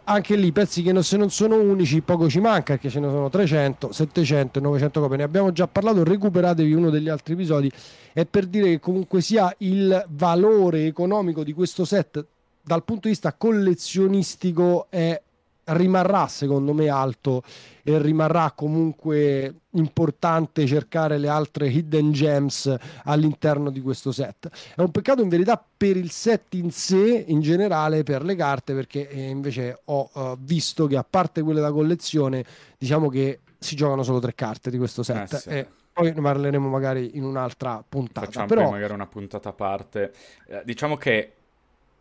anche 0.04 0.36
lì 0.36 0.52
pezzi 0.52 0.82
che 0.82 0.92
non, 0.92 1.02
se 1.02 1.16
non 1.16 1.28
sono 1.30 1.60
unici 1.60 2.02
poco 2.02 2.28
ci 2.28 2.38
manca 2.38 2.74
perché 2.74 2.88
ce 2.88 3.00
ne 3.00 3.08
sono 3.08 3.28
300, 3.28 3.90
700 3.90 4.60
900 4.60 5.00
copie. 5.00 5.16
Ne 5.16 5.22
abbiamo 5.24 5.50
già 5.50 5.66
parlato 5.66 6.04
recuperatevi 6.04 6.72
uno 6.72 6.90
degli 6.90 7.08
altri 7.08 7.32
episodi. 7.32 7.68
È 8.12 8.24
per 8.26 8.46
dire 8.46 8.66
che 8.66 8.78
comunque 8.78 9.20
sia 9.22 9.52
il 9.58 10.04
valore 10.10 10.86
economico 10.86 11.42
di 11.42 11.52
questo 11.52 11.84
set 11.84 12.24
dal 12.62 12.84
punto 12.84 13.08
di 13.08 13.08
vista 13.08 13.32
collezionistico 13.32 14.86
è 14.88 15.20
rimarrà 15.66 16.26
secondo 16.28 16.72
me 16.72 16.88
alto 16.88 17.42
e 17.82 17.98
rimarrà 17.98 18.52
comunque 18.54 19.54
importante 19.70 20.66
cercare 20.66 21.18
le 21.18 21.28
altre 21.28 21.68
hidden 21.68 22.12
gems 22.12 22.74
all'interno 23.04 23.70
di 23.70 23.80
questo 23.80 24.12
set. 24.12 24.48
È 24.74 24.80
un 24.80 24.90
peccato 24.90 25.22
in 25.22 25.28
verità 25.28 25.62
per 25.76 25.96
il 25.96 26.10
set 26.10 26.54
in 26.54 26.70
sé, 26.70 27.24
in 27.26 27.40
generale 27.40 28.02
per 28.02 28.22
le 28.22 28.36
carte, 28.36 28.74
perché 28.74 29.08
eh, 29.08 29.28
invece 29.28 29.80
ho 29.84 30.10
uh, 30.12 30.36
visto 30.38 30.86
che 30.86 30.96
a 30.96 31.04
parte 31.08 31.42
quelle 31.42 31.60
da 31.60 31.72
collezione, 31.72 32.44
diciamo 32.78 33.08
che 33.08 33.40
si 33.58 33.76
giocano 33.76 34.02
solo 34.02 34.20
tre 34.20 34.34
carte 34.34 34.70
di 34.70 34.78
questo 34.78 35.02
set. 35.02 35.32
Eh 35.32 35.38
sì. 35.38 35.48
e 35.48 35.68
poi 35.92 36.12
ne 36.12 36.20
parleremo 36.20 36.68
magari 36.68 37.16
in 37.16 37.24
un'altra 37.24 37.84
puntata. 37.86 38.26
Facciamo 38.26 38.46
Però... 38.46 38.70
magari 38.70 38.92
una 38.92 39.06
puntata 39.06 39.50
a 39.50 39.52
parte. 39.52 40.12
Eh, 40.48 40.62
diciamo 40.64 40.96
che 40.96 41.32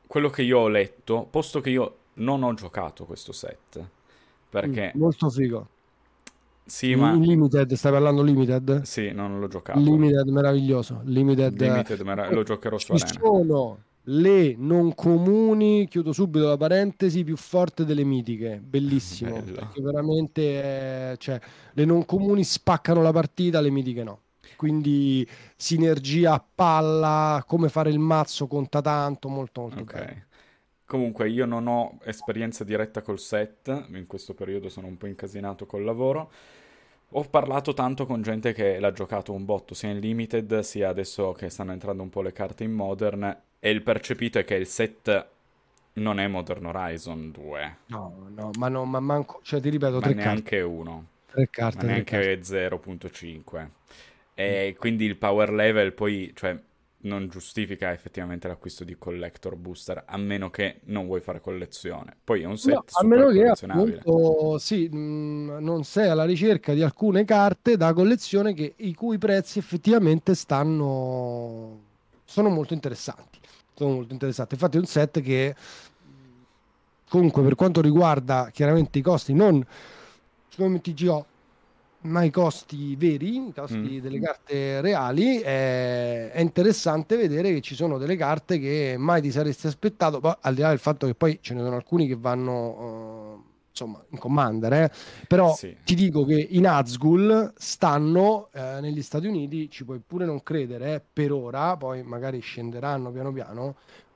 quello 0.07 0.29
che 0.29 0.41
io 0.41 0.59
ho 0.59 0.67
letto, 0.67 1.27
posto 1.29 1.61
che 1.61 1.69
io 1.69 1.97
non 2.15 2.43
ho 2.43 2.53
giocato 2.53 3.05
questo 3.05 3.31
set. 3.31 3.83
Perché... 4.49 4.93
Mm, 4.95 4.99
molto 4.99 5.29
figo. 5.29 5.67
Sì, 6.65 6.95
ma... 6.95 7.13
Limited, 7.13 7.73
stai 7.73 7.91
parlando 7.91 8.21
Limited? 8.21 8.81
Sì, 8.83 9.11
non 9.11 9.39
l'ho 9.39 9.47
giocato. 9.47 9.79
Limited, 9.79 10.27
meraviglioso. 10.27 11.01
Limited, 11.03 11.59
Limited 11.59 11.99
merav- 12.01 12.31
lo 12.31 12.43
giocherò 12.43 12.77
su 12.77 12.95
Ci 12.97 13.07
sono 13.19 13.77
le 14.07 14.55
non 14.57 14.93
comuni, 14.95 15.87
chiudo 15.87 16.11
subito 16.11 16.47
la 16.47 16.57
parentesi, 16.57 17.23
più 17.23 17.37
forte 17.37 17.85
delle 17.85 18.03
mitiche. 18.03 18.61
Bellissimo. 18.63 19.41
Perché 19.41 19.81
veramente, 19.81 21.11
eh, 21.11 21.17
cioè, 21.17 21.39
le 21.73 21.85
non 21.85 22.05
comuni 22.05 22.43
spaccano 22.43 23.01
la 23.01 23.11
partita, 23.11 23.61
le 23.61 23.69
mitiche 23.69 24.03
no. 24.03 24.19
Quindi 24.55 25.27
sinergia 25.55 26.33
a 26.33 26.45
palla, 26.53 27.43
come 27.45 27.69
fare 27.69 27.89
il 27.89 27.99
mazzo 27.99 28.47
conta 28.47 28.81
tanto, 28.81 29.27
molto 29.27 29.61
molto 29.61 29.81
okay. 29.81 30.05
bello. 30.05 30.21
Comunque 30.93 31.27
io 31.27 31.47
non 31.47 31.65
ho 31.65 31.97
esperienza 32.03 32.63
diretta 32.63 33.01
col 33.01 33.17
set, 33.17 33.85
in 33.93 34.05
questo 34.05 34.35
periodo 34.35 34.69
sono 34.69 34.85
un 34.85 34.95
po' 34.95 35.07
incasinato 35.07 35.65
col 35.65 35.83
lavoro. 35.83 36.29
Ho 37.13 37.23
parlato 37.23 37.73
tanto 37.73 38.05
con 38.05 38.21
gente 38.21 38.53
che 38.53 38.79
l'ha 38.79 38.91
giocato 38.91 39.33
un 39.33 39.43
botto, 39.43 39.73
sia 39.73 39.89
in 39.89 39.97
limited, 39.97 40.59
sia 40.59 40.89
adesso 40.89 41.31
che 41.31 41.49
stanno 41.49 41.71
entrando 41.71 42.03
un 42.03 42.09
po' 42.09 42.21
le 42.21 42.31
carte 42.31 42.63
in 42.63 42.73
modern, 42.73 43.35
e 43.57 43.69
il 43.71 43.81
percepito 43.81 44.37
è 44.37 44.43
che 44.43 44.53
il 44.53 44.67
set 44.67 45.27
non 45.93 46.19
è 46.19 46.27
Modern 46.27 46.63
Horizon 46.67 47.31
2. 47.31 47.77
No, 47.87 48.27
no, 48.29 48.51
ma, 48.59 48.67
no, 48.67 48.85
ma 48.85 48.99
manco, 48.99 49.39
cioè 49.41 49.59
ti 49.59 49.69
ripeto, 49.69 49.95
ma 49.95 49.99
tre 49.99 50.13
neanche 50.13 50.57
carte. 50.57 50.61
uno. 50.61 51.05
Tre 51.25 51.49
carte. 51.49 51.85
Ma 51.87 51.91
neanche 51.91 52.39
0.5. 52.39 53.67
E 54.35 54.73
mm. 54.75 54.77
quindi 54.77 55.05
il 55.05 55.15
power 55.15 55.51
level 55.51 55.91
poi, 55.93 56.31
cioè 56.35 56.55
non 57.03 57.27
giustifica 57.27 57.91
effettivamente 57.91 58.47
l'acquisto 58.47 58.83
di 58.83 58.97
collector 58.97 59.55
booster 59.55 60.03
a 60.05 60.17
meno 60.17 60.49
che 60.49 60.81
non 60.85 61.05
vuoi 61.05 61.21
fare 61.21 61.41
collezione. 61.41 62.15
Poi 62.23 62.41
è 62.41 62.45
un 62.45 62.57
set 62.57 62.73
no, 62.73 62.83
a 62.85 63.03
meno 63.03 63.29
che 63.29 63.47
appunto 63.47 64.57
sì, 64.57 64.87
mh, 64.87 65.57
non 65.59 65.83
sei 65.83 66.09
alla 66.09 66.25
ricerca 66.25 66.73
di 66.73 66.81
alcune 66.81 67.25
carte 67.25 67.77
da 67.77 67.93
collezione 67.93 68.53
che, 68.53 68.73
i 68.77 68.93
cui 68.93 69.17
prezzi 69.17 69.59
effettivamente 69.59 70.35
stanno 70.35 71.79
sono 72.25 72.49
molto 72.49 72.73
interessanti. 72.73 73.39
Sono 73.75 73.93
molto 73.95 74.13
interessanti. 74.13 74.53
Infatti 74.53 74.77
è 74.77 74.79
un 74.79 74.85
set 74.85 75.21
che 75.21 75.55
comunque 77.09 77.43
per 77.43 77.55
quanto 77.55 77.81
riguarda 77.81 78.49
chiaramente 78.51 78.99
i 78.99 79.01
costi 79.01 79.33
non 79.33 79.63
come 80.55 80.81
TGO 80.81 81.25
ma 82.03 82.23
i 82.23 82.29
costi 82.29 82.95
veri, 82.95 83.47
i 83.47 83.53
costi 83.53 83.77
mm. 83.77 83.99
delle 83.99 84.19
carte 84.19 84.81
reali, 84.81 85.39
è, 85.39 86.31
è, 86.31 86.39
interessante 86.41 87.15
vedere 87.15 87.53
che 87.53 87.61
ci 87.61 87.75
sono 87.75 87.97
delle 87.97 88.15
carte 88.15 88.59
che 88.59 88.95
mai 88.97 89.21
ti 89.21 89.31
saresti 89.31 89.67
aspettato, 89.67 90.19
poi, 90.19 90.33
al 90.41 90.53
di 90.53 90.61
là 90.61 90.69
del 90.69 90.79
fatto 90.79 91.07
che 91.07 91.15
poi 91.15 91.39
ce 91.41 91.53
ne 91.53 91.61
sono 91.61 91.75
alcuni 91.75 92.07
che 92.07 92.15
vanno... 92.15 92.67
Uh, 92.69 93.51
insomma, 93.73 94.03
in 94.09 94.19
Commander, 94.19 94.73
eh? 94.73 94.91
però 95.27 95.55
sì. 95.55 95.75
ti 95.83 95.95
dico 95.95 96.25
che 96.25 96.35
i 96.35 96.59
Nazgul 96.59 97.53
stanno 97.55 98.49
eh, 98.53 98.77
negli 98.79 99.01
Stati 99.01 99.25
Uniti, 99.25 99.67
ci 99.71 99.83
puoi 99.83 99.99
pure 100.05 100.25
non 100.25 100.43
credere, 100.43 100.93
eh, 100.93 101.01
per 101.11 101.31
ora, 101.31 101.75
poi 101.75 102.03
magari 102.03 102.39
scenderanno 102.39 103.09
piano 103.09 103.31
piano, 103.31 103.75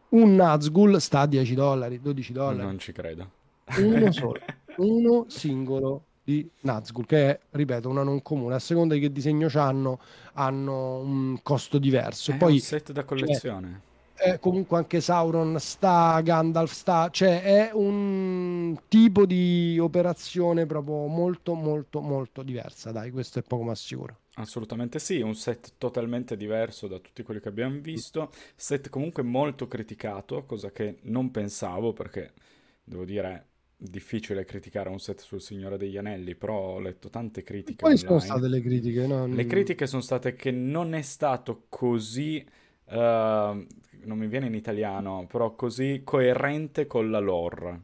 un 0.10 0.36
Nazgul 0.36 1.02
sta 1.02 1.22
a 1.22 1.26
10 1.26 1.56
dollari, 1.56 2.00
12 2.00 2.34
dollari. 2.34 2.68
Non 2.68 2.78
ci 2.78 2.92
credo. 2.92 3.32
Uno 3.80 4.12
solo, 4.12 4.40
uno 4.78 5.26
singolo 5.28 6.04
di 6.28 6.46
Nazgul, 6.62 7.06
che 7.06 7.30
è, 7.30 7.40
ripeto, 7.52 7.88
una 7.88 8.04
non 8.04 8.22
comune. 8.22 8.56
A 8.56 8.60
seconda 8.60 8.94
di 8.94 9.00
che 9.00 9.14
disegno 9.14 9.48
hanno, 9.54 9.98
hanno 10.34 10.98
un 10.98 11.40
costo 11.42 11.78
diverso. 11.78 12.32
È 12.32 12.36
Poi, 12.36 12.54
un 12.54 12.60
set 12.60 12.92
da 12.92 13.06
collezione. 13.06 13.82
Cioè, 14.14 14.38
comunque 14.40 14.76
anche 14.76 15.00
Sauron 15.00 15.58
sta, 15.58 16.20
Gandalf 16.20 16.74
sta, 16.74 17.10
cioè 17.12 17.44
è 17.44 17.70
un 17.72 18.78
tipo 18.90 19.26
di 19.26 19.78
operazione 19.80 20.66
proprio 20.66 21.06
molto 21.06 21.54
molto 21.54 22.02
molto 22.02 22.42
diversa, 22.42 22.92
dai, 22.92 23.12
questo 23.12 23.40
è 23.40 23.42
poco 23.44 23.64
ma 23.64 23.76
sicuro. 23.76 24.18
Assolutamente 24.34 25.00
sì, 25.00 25.22
un 25.22 25.36
set 25.36 25.74
totalmente 25.78 26.36
diverso 26.36 26.88
da 26.88 26.98
tutti 26.98 27.24
quelli 27.24 27.40
che 27.40 27.48
abbiamo 27.48 27.80
visto, 27.80 28.32
set 28.56 28.90
comunque 28.90 29.24
molto 29.24 29.68
criticato, 29.68 30.44
cosa 30.46 30.72
che 30.72 30.98
non 31.04 31.32
pensavo 31.32 31.94
perché 31.94 32.34
devo 32.84 33.06
dire 33.06 33.46
difficile 33.80 34.44
criticare 34.44 34.90
un 34.90 35.00
set 35.00 35.22
sul 35.22 35.40
Signore 35.40 35.78
degli 35.78 35.98
Anelli, 35.98 36.34
però 36.34 36.76
ho 36.76 36.80
letto 36.80 37.10
tante 37.10 37.44
critiche. 37.44 37.82
Quali 37.82 37.98
sono 37.98 38.20
state 38.20 38.48
le 38.48 38.62
critiche? 38.62 39.06
No? 39.06 39.28
Le 39.28 39.46
critiche 39.46 39.86
sono 39.86 40.02
state 40.02 40.34
che 40.34 40.52
non 40.52 40.96
è 40.96 41.04
stato 41.04 41.66
così, 41.70 42.44
uh, 42.86 42.96
non 42.96 43.66
mi 44.18 44.28
viene 44.28 44.48
in 44.48 44.56
italiano, 44.56 45.28
però 45.30 45.54
così 45.54 46.02
coerente 46.04 46.88
con 46.88 47.12
la 47.12 47.20
lore. 47.20 47.82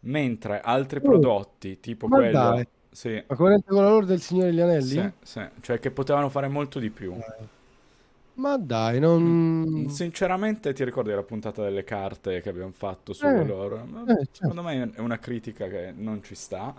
Mentre 0.00 0.60
altri 0.60 0.98
uh, 0.98 1.02
prodotti, 1.02 1.80
tipo 1.80 2.08
quello... 2.08 2.30
Dai. 2.30 2.68
Sì. 2.90 3.20
Ma 3.26 3.34
coerente 3.34 3.66
con 3.70 3.82
la 3.82 3.88
lore 3.88 4.06
del 4.06 4.20
Signore 4.20 4.50
degli 4.50 4.60
Anelli? 4.60 4.82
Sì, 4.84 5.10
sì, 5.22 5.40
cioè 5.62 5.80
che 5.80 5.90
potevano 5.90 6.28
fare 6.28 6.46
molto 6.46 6.78
di 6.78 6.90
più. 6.90 7.10
Dai. 7.10 7.48
Ma 8.34 8.56
dai, 8.56 8.98
non... 8.98 9.22
Mm, 9.22 9.86
sinceramente 9.86 10.72
ti 10.72 10.84
ricordi 10.84 11.10
la 11.10 11.22
puntata 11.22 11.62
delle 11.62 11.84
carte 11.84 12.40
che 12.40 12.48
abbiamo 12.48 12.72
fatto 12.72 13.12
su 13.12 13.26
eh, 13.26 13.44
loro? 13.44 13.86
Eh, 14.06 14.06
certo. 14.06 14.28
Secondo 14.32 14.62
me 14.62 14.90
è 14.92 15.00
una 15.00 15.18
critica 15.18 15.68
che 15.68 15.92
non 15.96 16.22
ci 16.22 16.34
sta. 16.34 16.74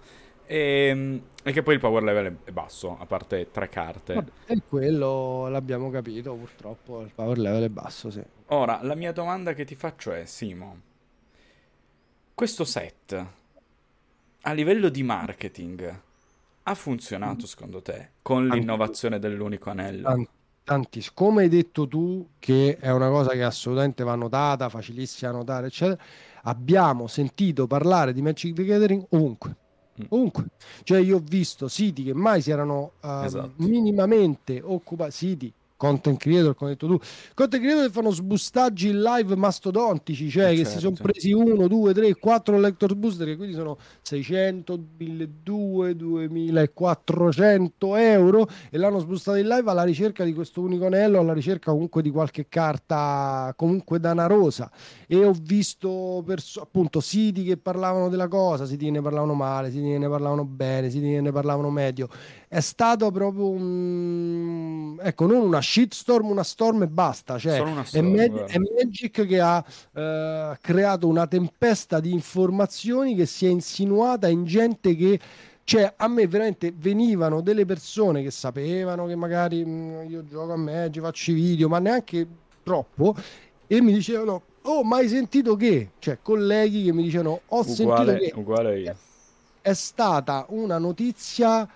E, 0.46 0.88
ehm, 0.90 1.22
e, 1.44 1.52
che 1.52 1.64
poi 1.64 1.76
il 1.76 1.80
power 1.80 2.04
level 2.04 2.38
è 2.44 2.52
basso, 2.52 2.98
a 3.00 3.06
parte 3.06 3.50
tre 3.52 3.70
carte. 3.70 4.14
Vabbè, 4.16 4.32
e 4.48 4.62
quello 4.68 5.48
l'abbiamo 5.48 5.90
capito, 5.90 6.34
purtroppo 6.36 7.02
il 7.02 7.12
power 7.14 7.38
level 7.38 7.64
è 7.64 7.70
basso, 7.70 8.12
sì. 8.12 8.22
Ora, 8.48 8.80
la 8.84 8.96
mia 8.96 9.12
domanda 9.12 9.54
che 9.54 9.64
ti 9.64 9.76
faccio 9.76 10.12
è, 10.12 10.26
Simo, 10.26 10.82
questo 12.34 12.66
set, 12.66 13.26
a 14.42 14.52
livello 14.52 14.90
di 14.90 15.04
marketing, 15.04 16.02
ha 16.64 16.76
funzionato 16.76 17.48
secondo 17.48 17.82
te 17.82 18.10
con 18.22 18.48
l'innovazione 18.48 19.20
dell'unico 19.20 19.70
anello? 19.70 20.28
Tantissimo. 20.66 21.14
Come 21.16 21.44
hai 21.44 21.50
detto 21.50 21.88
tu, 21.88 22.28
che 22.40 22.78
è 22.78 22.92
una 22.92 23.10
cosa 23.10 23.32
che 23.32 23.44
assolutamente 23.44 24.04
va 24.04 24.16
notata, 24.16 24.68
facilissima 24.68 25.32
da 25.32 25.38
notare, 25.38 25.68
eccetera, 25.68 26.02
abbiamo 26.44 27.08
sentito 27.08 27.68
parlare 27.68 28.12
di 28.12 28.22
Magic 28.22 28.54
the 28.54 28.66
Gathering 28.66 29.06
ovunque. 29.12 29.56
Mm. 30.02 30.06
Ovunque, 30.10 30.46
cioè 30.84 31.00
io 31.00 31.18
ho 31.18 31.24
visto 31.24 31.70
siti 31.70 32.04
che 32.04 32.14
mai 32.14 32.42
si 32.42 32.52
erano 32.52 32.92
uh, 33.02 33.24
esatto. 33.24 33.54
minimamente 33.58 34.62
occupati, 34.62 35.12
siti 35.12 35.54
content 35.78 36.18
creator, 36.18 36.56
come 36.56 36.72
hai 36.72 36.78
detto 36.78 36.92
tu, 36.92 37.00
content 37.34 37.62
creator 37.62 37.86
che 37.86 37.92
fanno 37.92 38.12
sbustaggi 38.12 38.92
live 38.94 39.36
mastodontici, 39.36 40.30
cioè 40.30 40.52
eh 40.52 40.56
che 40.56 40.64
certo. 40.64 40.72
si 40.72 40.80
sono 40.80 40.96
presi 41.02 41.32
uno, 41.32 41.68
due, 41.68 41.94
tre, 41.94 42.14
quattro 42.16 42.60
lector 42.60 42.96
booster, 42.96 43.28
che 43.28 43.36
quindi 43.36 43.56
sono 43.56 43.78
600, 44.02 44.80
1200, 44.98 45.96
2400 45.96 47.96
euro 47.96 48.48
e 48.70 48.78
l'hanno 48.78 49.00
sbustato 49.00 49.38
in 49.38 49.48
live 49.48 49.70
alla 49.70 49.84
ricerca 49.84 50.24
di 50.24 50.34
questo 50.34 50.62
unico 50.62 50.86
anello, 50.86 51.20
alla 51.20 51.34
ricerca 51.34 51.72
comunque 51.72 52.02
di 52.02 52.10
qualche 52.10 52.48
carta 52.48 53.54
comunque 53.56 54.00
danarosa. 54.00 54.72
E 55.08 55.24
ho 55.24 55.34
visto 55.40 56.24
perso- 56.26 56.62
appunto 56.62 57.00
siti 57.00 57.44
che 57.44 57.58
parlavano 57.58 58.10
della 58.10 58.28
cosa, 58.28 58.66
siti 58.66 58.86
che 58.86 58.92
ne 58.92 59.02
parlavano 59.02 59.34
male, 59.34 59.70
siti 59.70 59.88
che 59.88 59.98
ne 59.98 60.10
parlavano 60.10 60.46
bene, 60.46 60.90
siti 60.90 61.10
che 61.10 61.22
ne 61.22 61.32
parlavano 61.32 61.70
medio 61.70 62.10
è 62.48 62.60
stato 62.60 63.10
proprio 63.12 63.50
un 63.50 64.98
ecco 65.02 65.26
non 65.26 65.42
una 65.42 65.62
shitstorm 65.62 66.30
una 66.30 66.44
storm 66.44 66.84
e 66.84 66.88
basta 66.88 67.38
cioè 67.38 67.56
storm, 67.56 67.84
è, 67.92 68.02
Mag- 68.02 68.46
è, 68.46 68.58
Magic 68.60 69.26
che 69.26 69.40
ha 69.40 69.58
uh, 69.58 70.56
creato 70.62 71.08
una 71.08 71.28
tempesta 71.28 72.00
di 72.00 72.12
informazioni 72.12 73.16
che 73.16 73.26
si 73.26 73.46
è 73.46 73.50
insinuata 73.50 74.28
in 74.28 74.46
gente 74.46 74.96
che 74.96 75.20
cioè 75.64 75.94
a 75.98 76.08
me 76.08 76.28
veramente 76.28 76.72
venivano 76.76 77.42
delle 77.42 77.66
persone 77.66 78.22
che 78.22 78.30
sapevano 78.30 79.08
che 79.08 79.16
magari 79.16 79.66
mh, 79.66 79.70
mm, 79.70 80.10
io 80.10 80.24
gioco 80.24 80.54
a 80.54 80.58
Magic 80.58 81.02
faccio 81.02 81.32
i 81.32 81.34
video 81.34 81.68
ma 81.68 81.80
neanche 81.80 82.28
troppo 82.62 83.16
e 83.66 83.82
mi 83.82 83.92
dicevano 83.92 84.44
oh 84.62 84.84
ma 84.84 84.98
hai 84.98 85.08
sentito 85.08 85.56
che 85.56 85.92
cioè 85.98 86.20
colleghi 86.22 86.84
che 86.84 86.94
mi 86.94 87.04
dicevano 87.04 87.42
ho 87.48 87.60
uguale, 87.62 87.74
sentito 87.76 88.14
che 88.14 88.34
uguale 88.36 88.80
io. 88.80 88.96
è 89.62 89.74
stata 89.74 90.46
una 90.50 90.78
notizia 90.78 91.68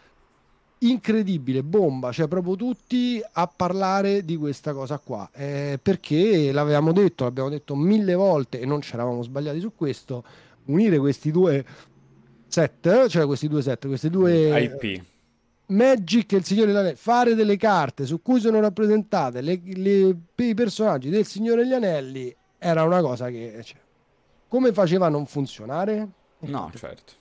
incredibile, 0.80 1.64
bomba, 1.64 2.12
cioè 2.12 2.28
proprio 2.28 2.56
tutti 2.56 3.22
a 3.32 3.48
parlare 3.48 4.24
di 4.24 4.38
questa 4.38 4.74
cosa 4.74 4.98
qua, 5.00 5.30
eh, 5.34 5.80
perché 5.82 6.52
l'avevamo 6.52 6.94
detto, 6.94 7.24
l'abbiamo 7.24 7.50
detto 7.50 7.76
mille 7.76 8.14
volte 8.14 8.60
e 8.60 8.66
non 8.66 8.82
ci 8.82 8.94
eravamo 8.94 9.22
sbagliati 9.22 9.60
su 9.60 9.74
questo, 9.76 10.24
unire 10.66 10.98
questi 10.98 11.32
due 11.32 11.66
set, 12.48 13.08
cioè 13.08 13.26
questi 13.26 13.48
due 13.48 13.62
set, 13.62 13.88
questi 13.88 14.10
due 14.10 14.62
IP. 14.62 15.04
Magic 15.68 16.34
e 16.34 16.38
il 16.38 16.46
Signore 16.46 16.68
degli 16.68 16.78
Anelli, 16.78 16.96
fare 16.96 17.36
delle 17.36 17.58
carte 17.58 18.06
su 18.06 18.22
cui 18.22 18.40
sono 18.40 18.60
rappresentate 18.60 19.42
le, 19.42 19.62
le, 19.64 20.18
i 20.36 20.54
personaggi 20.56 21.10
del 21.10 21.26
Signore 21.26 21.64
degli 21.64 21.74
Anelli 21.74 22.36
era 22.58 22.84
una 22.84 23.02
cosa 23.02 23.30
che... 23.30 23.62
Cioè, 23.64 23.78
come 24.48 24.74
faceva 24.74 25.06
a 25.06 25.10
non 25.10 25.28
funzionare? 25.28 26.08
No, 26.40 26.72
certo. 26.76 27.14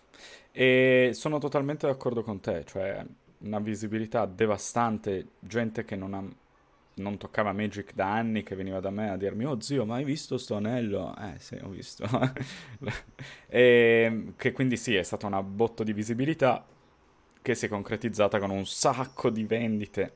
E 0.51 1.11
sono 1.13 1.39
totalmente 1.39 1.87
d'accordo 1.87 2.23
con 2.23 2.41
te, 2.41 2.65
cioè 2.65 3.05
una 3.41 3.61
visibilità 3.61 4.27
devastante, 4.27 5.27
gente 5.39 5.85
che 5.85 5.97
non, 5.97 6.15
ha, 6.15 6.25
non 6.95 7.17
toccava 7.19 7.53
Magic 7.53 7.95
da 7.95 8.13
anni, 8.13 8.43
che 8.43 8.55
veniva 8.55 8.81
da 8.81 8.91
me 8.91 9.11
a 9.11 9.17
dirmi, 9.17 9.45
oh 9.45 9.61
zio, 9.61 9.85
ma 9.85 9.97
hai 9.97 10.05
visto 10.05 10.39
sto 10.39 10.57
anello? 10.57 11.15
Eh 11.17 11.39
sì, 11.39 11.59
ho 11.63 11.69
visto. 11.69 12.05
e 13.47 14.33
che 14.37 14.53
quindi 14.53 14.77
sì, 14.77 14.95
è 14.95 15.03
stata 15.03 15.27
una 15.27 15.43
botta 15.43 15.85
di 15.85 15.93
visibilità 15.93 16.65
che 17.41 17.55
si 17.55 17.67
è 17.67 17.69
concretizzata 17.69 18.39
con 18.39 18.51
un 18.51 18.67
sacco 18.67 19.31
di 19.31 19.45
vendite 19.45 20.13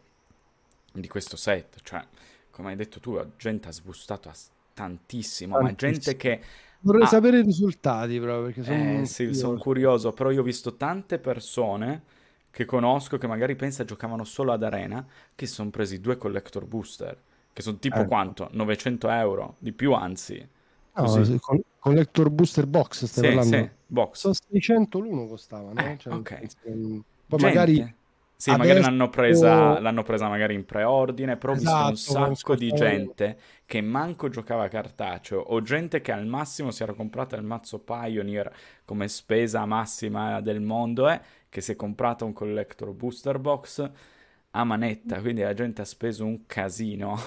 di 0.93 1.09
questo 1.09 1.37
set, 1.37 1.79
cioè, 1.83 2.05
come 2.51 2.71
hai 2.71 2.77
detto 2.77 3.01
tu, 3.01 3.15
la 3.15 3.27
gente 3.37 3.69
ha 3.69 3.73
sbustato 3.73 4.31
tantissimo, 4.75 4.75
tantissimo. 4.75 5.61
ma 5.61 5.73
gente 5.73 6.17
che... 6.17 6.41
Vorrei 6.85 7.05
ah, 7.05 7.07
sapere 7.07 7.39
i 7.39 7.43
risultati 7.43 8.19
proprio 8.19 8.47
perché 8.47 8.65
sono, 8.65 9.01
eh, 9.01 9.07
sì, 9.07 9.33
sono 9.35 9.57
curioso, 9.57 10.13
però 10.13 10.33
io 10.33 10.41
ho 10.41 10.45
visto 10.45 10.75
tante 10.75 11.21
persone 11.21 12.03
che 12.53 12.67
conosco 12.67 13.17
che 13.17 13.27
magari 13.27 13.57
pensa 13.57 13.85
giocavano 13.85 14.25
solo 14.25 14.53
ad 14.53 14.63
Arena, 14.63 15.05
che 15.35 15.47
si 15.47 15.55
sono 15.55 15.71
presi 15.71 16.01
due 16.01 16.19
collector 16.19 16.67
booster, 16.67 17.19
che 17.53 17.63
sono 17.63 17.79
tipo 17.79 18.01
eh. 18.01 18.05
quanto? 18.05 18.49
900 18.53 19.09
euro, 19.09 19.57
di 19.59 19.73
più 19.73 19.95
anzi. 19.95 20.47
No, 20.95 21.41
collector 21.79 22.29
booster 22.29 22.67
box 22.67 23.07
stai 23.07 23.31
sì, 23.31 23.35
parlando? 23.35 23.57
Sì, 23.57 23.71
box. 23.87 24.19
Sono 24.19 24.35
600 24.35 24.99
l'uno 24.99 25.27
costavano. 25.27 25.81
Eh, 25.81 25.97
cioè, 25.99 26.13
ok. 26.13 26.39
Poi 27.27 27.39
Gente. 27.39 27.45
magari... 27.47 27.95
Sì, 28.43 28.51
Adesso... 28.51 28.67
magari 28.67 28.85
l'hanno 28.85 29.09
presa, 29.09 29.79
l'hanno 29.79 30.03
presa 30.03 30.29
magari 30.29 30.55
in 30.55 30.65
preordine, 30.65 31.37
però 31.37 31.53
esatto, 31.53 31.87
ho 31.87 31.91
visto 31.91 32.11
un 32.11 32.17
esatto, 32.23 32.35
sacco 32.35 32.57
di 32.57 32.73
gente 32.73 33.39
che 33.65 33.81
manco 33.81 34.29
giocava 34.29 34.67
cartaceo 34.67 35.39
o 35.39 35.63
gente 35.63 36.01
che 36.01 36.11
al 36.11 36.27
massimo 36.27 36.73
si 36.73 36.83
era 36.83 36.93
comprata 36.93 37.37
il 37.37 37.45
mazzo 37.45 37.79
Pioneer 37.79 38.53
come 38.85 39.07
spesa 39.07 39.65
massima 39.65 40.41
del 40.41 40.61
mondo 40.61 41.09
eh, 41.09 41.21
che 41.53 41.61
si 41.61 41.73
è 41.73 41.77
comprato 41.77 42.25
un 42.25 42.33
collector 42.33 42.95
booster 42.95 43.39
box 43.39 43.91
a 44.53 44.65
manetta, 44.65 45.21
quindi 45.21 45.43
la 45.43 45.53
gente 45.53 45.83
ha 45.83 45.85
speso 45.85 46.25
un 46.25 46.47
casino. 46.47 47.21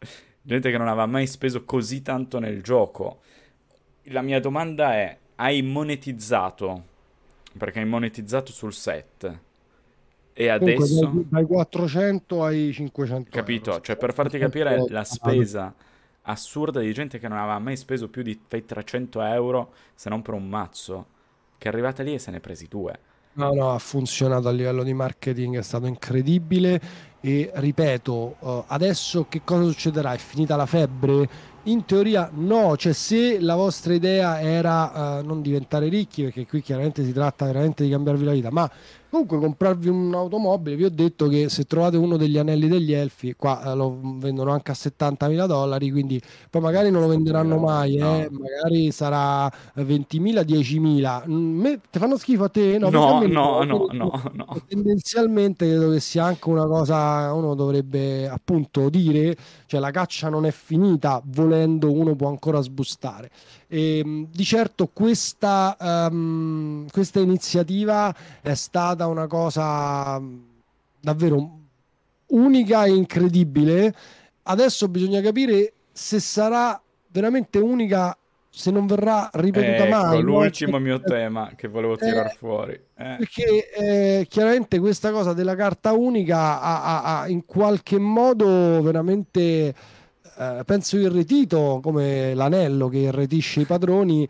gente 0.40 0.70
che 0.70 0.78
non 0.78 0.88
aveva 0.88 1.04
mai 1.04 1.26
speso 1.26 1.62
così 1.66 2.00
tanto 2.00 2.38
nel 2.38 2.62
gioco. 2.62 3.20
La 4.04 4.22
mia 4.22 4.40
domanda 4.40 4.94
è, 4.94 5.18
hai 5.34 5.60
monetizzato? 5.60 6.84
Perché 7.58 7.80
hai 7.80 7.84
monetizzato 7.84 8.50
sul 8.50 8.72
set. 8.72 9.40
E 10.32 10.48
adesso... 10.48 11.00
Comunque, 11.00 11.28
dai, 11.28 11.44
400 11.44 12.44
ai 12.44 12.72
500 12.72 13.30
Capito? 13.30 13.70
Euro. 13.72 13.82
Cioè, 13.82 13.96
per 13.98 14.14
farti 14.14 14.38
capire 14.38 14.86
la 14.88 15.04
spesa 15.04 15.74
assurda 16.22 16.80
di 16.80 16.94
gente 16.94 17.18
che 17.18 17.28
non 17.28 17.36
aveva 17.36 17.58
mai 17.58 17.76
speso 17.76 18.08
più 18.08 18.22
di 18.22 18.40
300 18.48 19.20
euro 19.20 19.74
se 19.94 20.08
non 20.08 20.22
per 20.22 20.32
un 20.32 20.48
mazzo, 20.48 21.08
che 21.58 21.68
è 21.68 21.72
arrivata 21.72 22.02
lì 22.02 22.14
e 22.14 22.18
se 22.18 22.30
ne 22.30 22.38
è 22.38 22.40
presi 22.40 22.68
due. 22.68 23.14
No, 23.38 23.52
no, 23.52 23.72
ha 23.74 23.78
funzionato 23.78 24.48
a 24.48 24.50
livello 24.50 24.82
di 24.82 24.94
marketing, 24.94 25.58
è 25.58 25.62
stato 25.62 25.84
incredibile 25.86 26.80
e 27.20 27.50
ripeto, 27.52 28.36
uh, 28.40 28.64
adesso 28.68 29.26
che 29.28 29.42
cosa 29.44 29.64
succederà? 29.64 30.14
È 30.14 30.16
finita 30.16 30.56
la 30.56 30.64
febbre? 30.64 31.28
In 31.64 31.84
teoria 31.84 32.30
no, 32.32 32.76
cioè 32.78 32.94
se 32.94 33.38
la 33.38 33.54
vostra 33.54 33.92
idea 33.92 34.40
era 34.40 35.18
uh, 35.20 35.26
non 35.26 35.42
diventare 35.42 35.88
ricchi, 35.88 36.22
perché 36.22 36.46
qui 36.46 36.62
chiaramente 36.62 37.04
si 37.04 37.12
tratta 37.12 37.44
veramente 37.44 37.84
di 37.84 37.90
cambiarvi 37.90 38.24
la 38.24 38.32
vita, 38.32 38.50
ma 38.50 38.70
Comunque 39.08 39.38
comprarvi 39.38 39.88
un'automobile, 39.88 40.74
vi 40.74 40.84
ho 40.84 40.90
detto 40.90 41.28
che 41.28 41.48
se 41.48 41.64
trovate 41.64 41.96
uno 41.96 42.16
degli 42.16 42.38
anelli 42.38 42.66
degli 42.66 42.92
elfi, 42.92 43.34
qua 43.34 43.62
eh, 43.62 43.74
lo 43.76 43.98
vendono 44.02 44.50
anche 44.50 44.72
a 44.72 44.74
70.000 44.74 45.46
dollari, 45.46 45.92
quindi 45.92 46.20
poi 46.50 46.60
magari 46.60 46.90
non 46.90 47.02
lo 47.02 47.06
venderanno 47.06 47.56
mai, 47.58 47.96
eh, 47.96 48.28
magari 48.30 48.90
sarà 48.90 49.50
20.000, 49.76 50.42
10.000. 50.42 51.22
Mm, 51.28 51.60
me, 51.60 51.80
ti 51.88 51.98
fanno 52.00 52.18
schifo 52.18 52.44
a 52.44 52.48
te? 52.48 52.78
No, 52.78 52.90
no, 52.90 53.20
no, 53.26 53.62
no, 53.62 53.86
no, 53.92 54.22
no, 54.32 54.62
Tendenzialmente 54.66 55.66
credo 55.66 55.90
che 55.90 56.00
sia 56.00 56.24
anche 56.24 56.48
una 56.48 56.66
cosa, 56.66 57.32
uno 57.32 57.54
dovrebbe 57.54 58.28
appunto 58.28 58.88
dire, 58.88 59.36
cioè 59.66 59.78
la 59.78 59.92
caccia 59.92 60.28
non 60.28 60.46
è 60.46 60.50
finita, 60.50 61.22
volendo 61.26 61.92
uno 61.92 62.16
può 62.16 62.28
ancora 62.28 62.60
sbustare. 62.60 63.30
E, 63.68 63.98
ehm, 63.98 64.28
di 64.30 64.44
certo 64.44 64.88
questa, 64.92 65.76
um, 66.10 66.86
questa 66.90 67.20
iniziativa 67.20 68.14
è 68.40 68.54
stata 68.54 68.95
una 69.04 69.26
cosa 69.26 70.18
davvero 70.98 71.58
unica 72.28 72.84
e 72.86 72.94
incredibile. 72.94 73.94
Adesso 74.44 74.88
bisogna 74.88 75.20
capire 75.20 75.72
se 75.92 76.20
sarà 76.20 76.80
veramente 77.08 77.58
unica 77.58 78.16
se 78.56 78.70
non 78.70 78.86
verrà 78.86 79.28
ripetuta 79.34 79.86
ecco, 79.86 79.96
mai. 79.96 80.22
l'ultimo 80.22 80.78
mio 80.78 80.98
tema 81.00 81.52
che 81.54 81.68
volevo 81.68 81.94
tirare 81.96 82.30
eh, 82.30 82.36
fuori. 82.38 82.72
Eh. 82.72 83.16
Perché 83.18 83.70
eh, 83.70 84.26
chiaramente 84.30 84.78
questa 84.78 85.10
cosa 85.10 85.34
della 85.34 85.54
carta 85.54 85.92
unica 85.92 86.62
ha, 86.62 86.82
ha, 86.82 87.20
ha 87.20 87.28
in 87.28 87.44
qualche 87.44 87.98
modo 87.98 88.80
veramente 88.80 89.74
eh, 90.38 90.62
penso 90.64 90.96
irretito 90.96 91.80
come 91.82 92.32
l'anello 92.32 92.88
che 92.88 92.98
irretisce 92.98 93.60
i 93.60 93.64
padroni. 93.64 94.26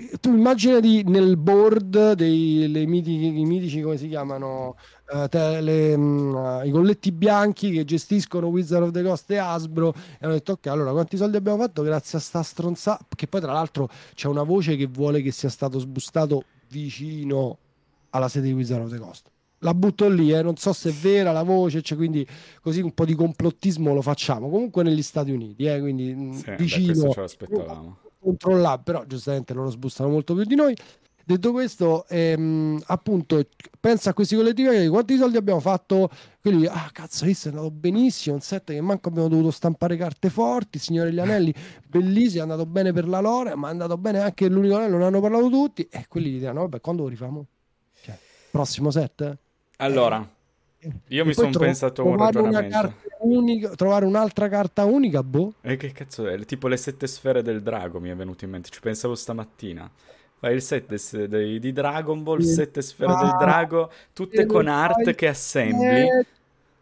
Eh, 0.00 0.18
tu 0.20 0.32
immaginati 0.32 1.02
nel 1.02 1.36
board 1.36 2.12
dei 2.12 2.86
mitici, 2.86 3.30
mitici, 3.44 3.80
come 3.80 3.96
si 3.96 4.08
chiamano 4.08 4.76
uh, 5.10 5.26
te, 5.26 5.60
le, 5.60 5.94
um, 5.94 6.62
i 6.64 6.70
colletti 6.70 7.10
bianchi 7.10 7.72
che 7.72 7.84
gestiscono 7.84 8.46
Wizard 8.46 8.84
of 8.84 8.90
the 8.92 9.02
Coast 9.02 9.28
e 9.32 9.38
Asbro 9.38 9.92
e 9.92 10.18
hanno 10.20 10.34
detto 10.34 10.52
ok 10.52 10.66
allora 10.68 10.92
quanti 10.92 11.16
soldi 11.16 11.36
abbiamo 11.36 11.58
fatto 11.58 11.82
grazie 11.82 12.18
a 12.18 12.20
sta 12.20 12.42
stronzata 12.42 13.06
che 13.16 13.26
poi 13.26 13.40
tra 13.40 13.52
l'altro 13.52 13.88
c'è 14.14 14.28
una 14.28 14.44
voce 14.44 14.76
che 14.76 14.86
vuole 14.86 15.20
che 15.20 15.32
sia 15.32 15.48
stato 15.48 15.80
sbustato 15.80 16.44
vicino 16.68 17.58
alla 18.10 18.28
sede 18.28 18.46
di 18.46 18.52
Wizard 18.52 18.84
of 18.84 18.90
the 18.92 18.98
Coast 18.98 19.30
la 19.62 19.74
butto 19.74 20.08
lì, 20.08 20.32
eh. 20.32 20.40
non 20.40 20.56
so 20.56 20.72
se 20.72 20.90
è 20.90 20.92
vera 20.92 21.32
la 21.32 21.42
voce, 21.42 21.82
cioè, 21.82 21.98
quindi 21.98 22.24
così 22.62 22.80
un 22.80 22.94
po' 22.94 23.04
di 23.04 23.16
complottismo 23.16 23.92
lo 23.92 24.02
facciamo. 24.02 24.48
Comunque 24.48 24.84
negli 24.84 25.02
Stati 25.02 25.32
Uniti, 25.32 25.64
eh, 25.64 25.80
quindi 25.80 26.14
mm, 26.14 26.32
sì, 26.34 26.54
vicino. 26.56 27.02
Beh, 27.06 27.10
ce 27.10 27.20
l'aspettavamo. 27.22 27.98
Controllabile, 28.18 28.82
però 28.82 29.04
giustamente 29.06 29.54
loro 29.54 29.70
sbustano 29.70 30.08
molto 30.08 30.34
più 30.34 30.44
di 30.44 30.54
noi. 30.54 30.76
Detto 31.28 31.52
questo, 31.52 32.06
ehm, 32.08 32.80
appunto, 32.86 33.46
pensa 33.78 34.10
a 34.10 34.14
questi 34.14 34.34
collettivi 34.34 34.88
quanti 34.88 35.18
soldi 35.18 35.36
abbiamo 35.36 35.60
fatto? 35.60 36.08
Quelli, 36.40 36.64
ah 36.64 36.88
cazzo, 36.90 37.24
questo 37.24 37.48
è 37.48 37.50
andato 37.50 37.70
benissimo, 37.70 38.36
un 38.36 38.40
set 38.40 38.72
che 38.72 38.80
manco 38.80 39.10
abbiamo 39.10 39.28
dovuto 39.28 39.50
stampare 39.50 39.98
carte 39.98 40.30
forti, 40.30 40.78
Signore 40.78 41.10
degli 41.10 41.18
Anelli, 41.18 41.54
bellissimo, 41.86 42.38
è 42.38 42.42
andato 42.42 42.64
bene 42.64 42.94
per 42.94 43.06
la 43.06 43.20
lore, 43.20 43.54
ma 43.56 43.68
è 43.68 43.72
andato 43.72 43.98
bene 43.98 44.20
anche 44.20 44.48
l'unico 44.48 44.76
anello, 44.76 44.96
ne 44.96 45.04
hanno 45.04 45.20
parlato 45.20 45.50
tutti, 45.50 45.86
e 45.90 46.06
quelli 46.08 46.30
gli 46.30 46.38
diranno, 46.38 46.60
vabbè, 46.60 46.80
quando 46.80 47.02
lo 47.02 47.08
rifamo? 47.08 47.46
Cioè, 48.00 48.18
prossimo 48.50 48.90
set? 48.90 49.36
Allora, 49.76 50.26
Io 51.08 51.24
mi 51.24 51.34
sono 51.34 51.50
pensato 51.50 52.04
un 52.06 52.16
ragionamento. 52.16 52.94
Unica, 53.20 53.70
trovare 53.70 54.04
un'altra 54.04 54.48
carta 54.48 54.84
unica, 54.84 55.22
boh. 55.22 55.54
E 55.60 55.76
che 55.76 55.90
cazzo 55.90 56.28
è? 56.28 56.38
Tipo 56.44 56.68
le 56.68 56.76
sette 56.76 57.06
sfere 57.08 57.42
del 57.42 57.62
drago 57.62 57.98
mi 57.98 58.10
è 58.10 58.14
venuto 58.14 58.44
in 58.44 58.50
mente, 58.50 58.70
ci 58.70 58.80
pensavo 58.80 59.14
stamattina. 59.16 59.90
Fai 60.38 60.54
il 60.54 60.62
set 60.62 61.26
de, 61.26 61.58
di 61.58 61.72
Dragon 61.72 62.22
Ball, 62.22 62.38
sì. 62.40 62.52
sette 62.52 62.80
sfere 62.80 63.12
ah, 63.12 63.22
del 63.22 63.36
drago, 63.38 63.90
tutte 64.12 64.46
con 64.46 64.68
art 64.68 65.14
che 65.16 65.26
assembli. 65.26 66.06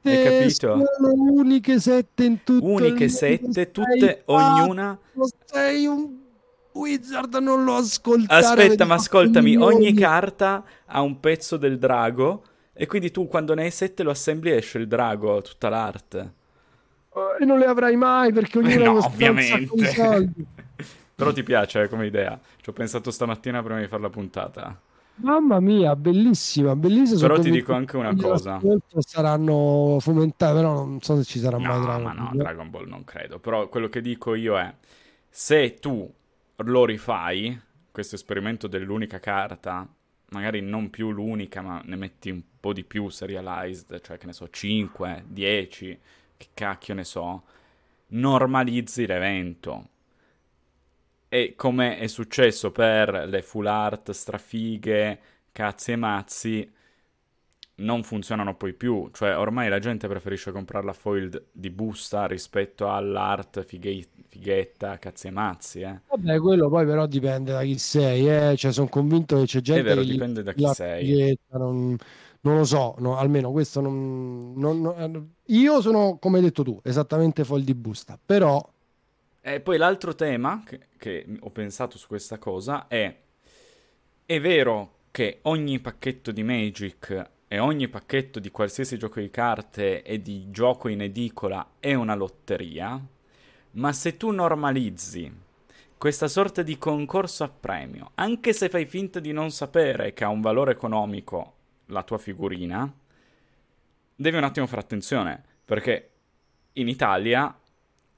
Hai 0.02 0.22
capito? 0.22 0.84
Sono 0.98 1.12
uniche 1.12 1.80
sette 1.80 2.24
in 2.24 2.44
tutto 2.44 2.66
Uniche 2.66 3.08
sette, 3.08 3.70
tutte, 3.70 4.22
ognuna... 4.26 4.98
Sei 5.46 5.86
un 5.86 6.24
Wizard 6.72 7.34
non 7.36 7.64
l'ho 7.64 7.76
ascoltato. 7.76 8.46
Aspetta, 8.46 8.84
ma 8.84 8.94
ascoltami, 8.94 9.56
ogni 9.56 9.94
carta 9.94 10.62
ha 10.84 11.00
un 11.00 11.18
pezzo 11.18 11.56
del 11.56 11.78
drago 11.78 12.42
e 12.78 12.86
quindi 12.86 13.10
tu 13.10 13.26
quando 13.26 13.54
ne 13.54 13.62
hai 13.62 13.70
sette 13.70 14.02
lo 14.02 14.10
assembli 14.10 14.50
e 14.50 14.56
esce 14.56 14.76
il 14.78 14.86
drago, 14.86 15.40
tutta 15.40 15.70
l'arte. 15.70 16.32
Uh, 17.08 17.42
e 17.42 17.46
non 17.46 17.58
le 17.58 17.64
avrai 17.64 17.96
mai 17.96 18.32
perché 18.32 18.58
ognuno 18.58 18.74
eh 18.74 18.84
no, 18.84 19.04
ovviamente. 19.04 20.32
Però 21.16 21.32
ti 21.32 21.42
piace 21.42 21.82
eh, 21.82 21.88
come 21.88 22.04
idea. 22.04 22.38
Ci 22.60 22.68
ho 22.68 22.74
pensato 22.74 23.10
stamattina 23.10 23.62
prima 23.62 23.80
di 23.80 23.86
fare 23.86 24.02
la 24.02 24.10
puntata. 24.10 24.78
Mamma 25.14 25.60
mia, 25.60 25.96
bellissima, 25.96 26.76
bellissima. 26.76 27.20
Però 27.20 27.38
ti 27.38 27.50
dico 27.50 27.72
anche 27.72 27.96
una 27.96 28.14
cosa. 28.14 28.60
Saranno 28.98 29.96
fomentati, 29.98 30.54
però 30.54 30.84
non 30.84 31.00
so 31.00 31.16
se 31.16 31.24
ci 31.24 31.38
sarà 31.38 31.56
no, 31.56 31.68
mai 31.68 31.80
Dragon 31.80 32.02
Ball. 32.02 32.16
No, 32.16 32.30
Dragon 32.34 32.70
Ball 32.70 32.86
non 32.86 33.04
credo. 33.04 33.38
Però 33.38 33.66
quello 33.70 33.88
che 33.88 34.02
dico 34.02 34.34
io 34.34 34.58
è, 34.58 34.70
se 35.30 35.76
tu 35.76 36.12
lo 36.56 36.84
rifai, 36.84 37.58
questo 37.90 38.14
esperimento 38.14 38.66
dell'unica 38.66 39.18
carta, 39.18 39.88
magari 40.30 40.60
non 40.60 40.90
più 40.90 41.10
l'unica, 41.10 41.60
ma 41.62 41.80
ne 41.84 41.96
metti 41.96 42.30
un 42.30 42.42
po' 42.60 42.72
di 42.72 42.84
più 42.84 43.08
serialized, 43.08 44.00
cioè 44.00 44.18
che 44.18 44.26
ne 44.26 44.32
so, 44.32 44.48
5, 44.48 45.24
10, 45.26 45.98
che 46.36 46.46
cacchio 46.54 46.94
ne 46.94 47.04
so, 47.04 47.42
normalizzi 48.08 49.06
l'evento. 49.06 49.88
E 51.28 51.54
come 51.56 51.98
è 51.98 52.06
successo 52.06 52.70
per 52.70 53.26
le 53.28 53.42
full 53.42 53.66
art 53.66 54.10
strafighe, 54.10 55.20
cazzi 55.52 55.92
e 55.92 55.96
mazzi, 55.96 56.72
non 57.76 58.02
funzionano 58.02 58.54
poi 58.54 58.72
più, 58.72 59.10
cioè 59.12 59.36
ormai 59.36 59.68
la 59.68 59.78
gente 59.78 60.08
preferisce 60.08 60.50
comprare 60.50 60.86
la 60.86 60.92
foil 60.94 61.46
di 61.52 61.68
busta 61.70 62.26
rispetto 62.26 62.90
all'art 62.90 63.64
fighe- 63.64 64.08
fighetta, 64.28 64.98
cazzi 64.98 65.26
e 65.26 65.30
mazzi, 65.30 65.80
eh. 65.80 66.00
Vabbè, 66.08 66.38
quello 66.40 66.68
poi 66.70 66.86
però 66.86 67.06
dipende 67.06 67.52
da 67.52 67.62
chi 67.62 67.76
sei, 67.76 68.28
eh. 68.28 68.56
cioè 68.56 68.72
sono 68.72 68.88
convinto 68.88 69.38
che 69.38 69.44
c'è 69.44 69.60
gente 69.60 69.82
vero, 69.82 70.00
che 70.00 70.06
dipende 70.06 70.42
da 70.42 70.52
chi 70.54 70.66
sei. 70.72 71.38
Non, 71.50 71.96
non, 72.40 72.56
lo 72.56 72.64
so, 72.64 72.94
no, 72.98 73.18
almeno 73.18 73.50
questo 73.50 73.80
non, 73.82 74.54
non, 74.56 74.94
eh, 74.96 75.52
Io 75.54 75.80
sono, 75.82 76.16
come 76.18 76.38
hai 76.38 76.44
detto 76.44 76.62
tu, 76.62 76.80
esattamente 76.82 77.44
foil 77.44 77.64
di 77.64 77.74
busta, 77.74 78.18
però... 78.24 78.66
E 79.42 79.60
poi 79.60 79.76
l'altro 79.76 80.14
tema 80.14 80.62
che, 80.64 80.88
che 80.96 81.26
ho 81.38 81.50
pensato 81.50 81.98
su 81.98 82.06
questa 82.06 82.38
cosa 82.38 82.88
è... 82.88 83.14
È 84.24 84.40
vero 84.40 84.94
che 85.12 85.38
ogni 85.42 85.78
pacchetto 85.78 86.32
di 86.32 86.42
Magic 86.42 87.34
e 87.48 87.58
ogni 87.58 87.88
pacchetto 87.88 88.40
di 88.40 88.50
qualsiasi 88.50 88.98
gioco 88.98 89.20
di 89.20 89.30
carte 89.30 90.02
e 90.02 90.20
di 90.20 90.50
gioco 90.50 90.88
in 90.88 91.02
edicola 91.02 91.74
è 91.78 91.94
una 91.94 92.14
lotteria, 92.14 93.00
ma 93.72 93.92
se 93.92 94.16
tu 94.16 94.30
normalizzi 94.30 95.44
questa 95.96 96.28
sorta 96.28 96.62
di 96.62 96.76
concorso 96.76 97.44
a 97.44 97.48
premio, 97.48 98.10
anche 98.14 98.52
se 98.52 98.68
fai 98.68 98.84
finta 98.84 99.20
di 99.20 99.32
non 99.32 99.50
sapere 99.50 100.12
che 100.12 100.24
ha 100.24 100.28
un 100.28 100.40
valore 100.40 100.72
economico 100.72 101.54
la 101.86 102.02
tua 102.02 102.18
figurina, 102.18 102.92
devi 104.14 104.36
un 104.36 104.44
attimo 104.44 104.66
fare 104.66 104.82
attenzione, 104.82 105.42
perché 105.64 106.10
in 106.74 106.88
Italia 106.88 107.56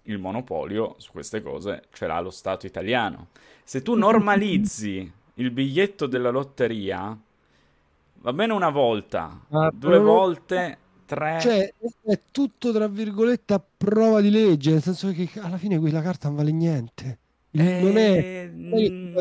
il 0.02 0.18
monopolio 0.18 0.94
su 0.98 1.12
queste 1.12 1.42
cose 1.42 1.84
ce 1.92 2.06
l'ha 2.06 2.18
lo 2.20 2.30
Stato 2.30 2.66
italiano. 2.66 3.28
Se 3.62 3.82
tu 3.82 3.94
normalizzi 3.94 5.12
il 5.34 5.50
biglietto 5.50 6.06
della 6.06 6.30
lotteria, 6.30 7.16
Va 8.20 8.32
bene 8.32 8.52
una 8.52 8.70
volta, 8.70 9.44
ah, 9.50 9.70
due 9.72 9.90
però... 9.90 10.02
volte, 10.02 10.78
tre. 11.06 11.38
Cioè, 11.40 11.74
è 12.04 12.20
tutto 12.30 12.72
tra 12.72 12.88
virgolette 12.88 13.54
a 13.54 13.62
prova 13.76 14.20
di 14.20 14.30
legge, 14.30 14.72
nel 14.72 14.82
senso 14.82 15.12
che 15.12 15.30
alla 15.40 15.56
fine 15.56 15.78
quella 15.78 16.02
carta 16.02 16.28
non 16.28 16.36
vale 16.36 16.52
niente. 16.52 17.18
Eh, 17.50 17.80
non 17.80 17.96
è, 17.96 18.50
mm, 18.52 19.16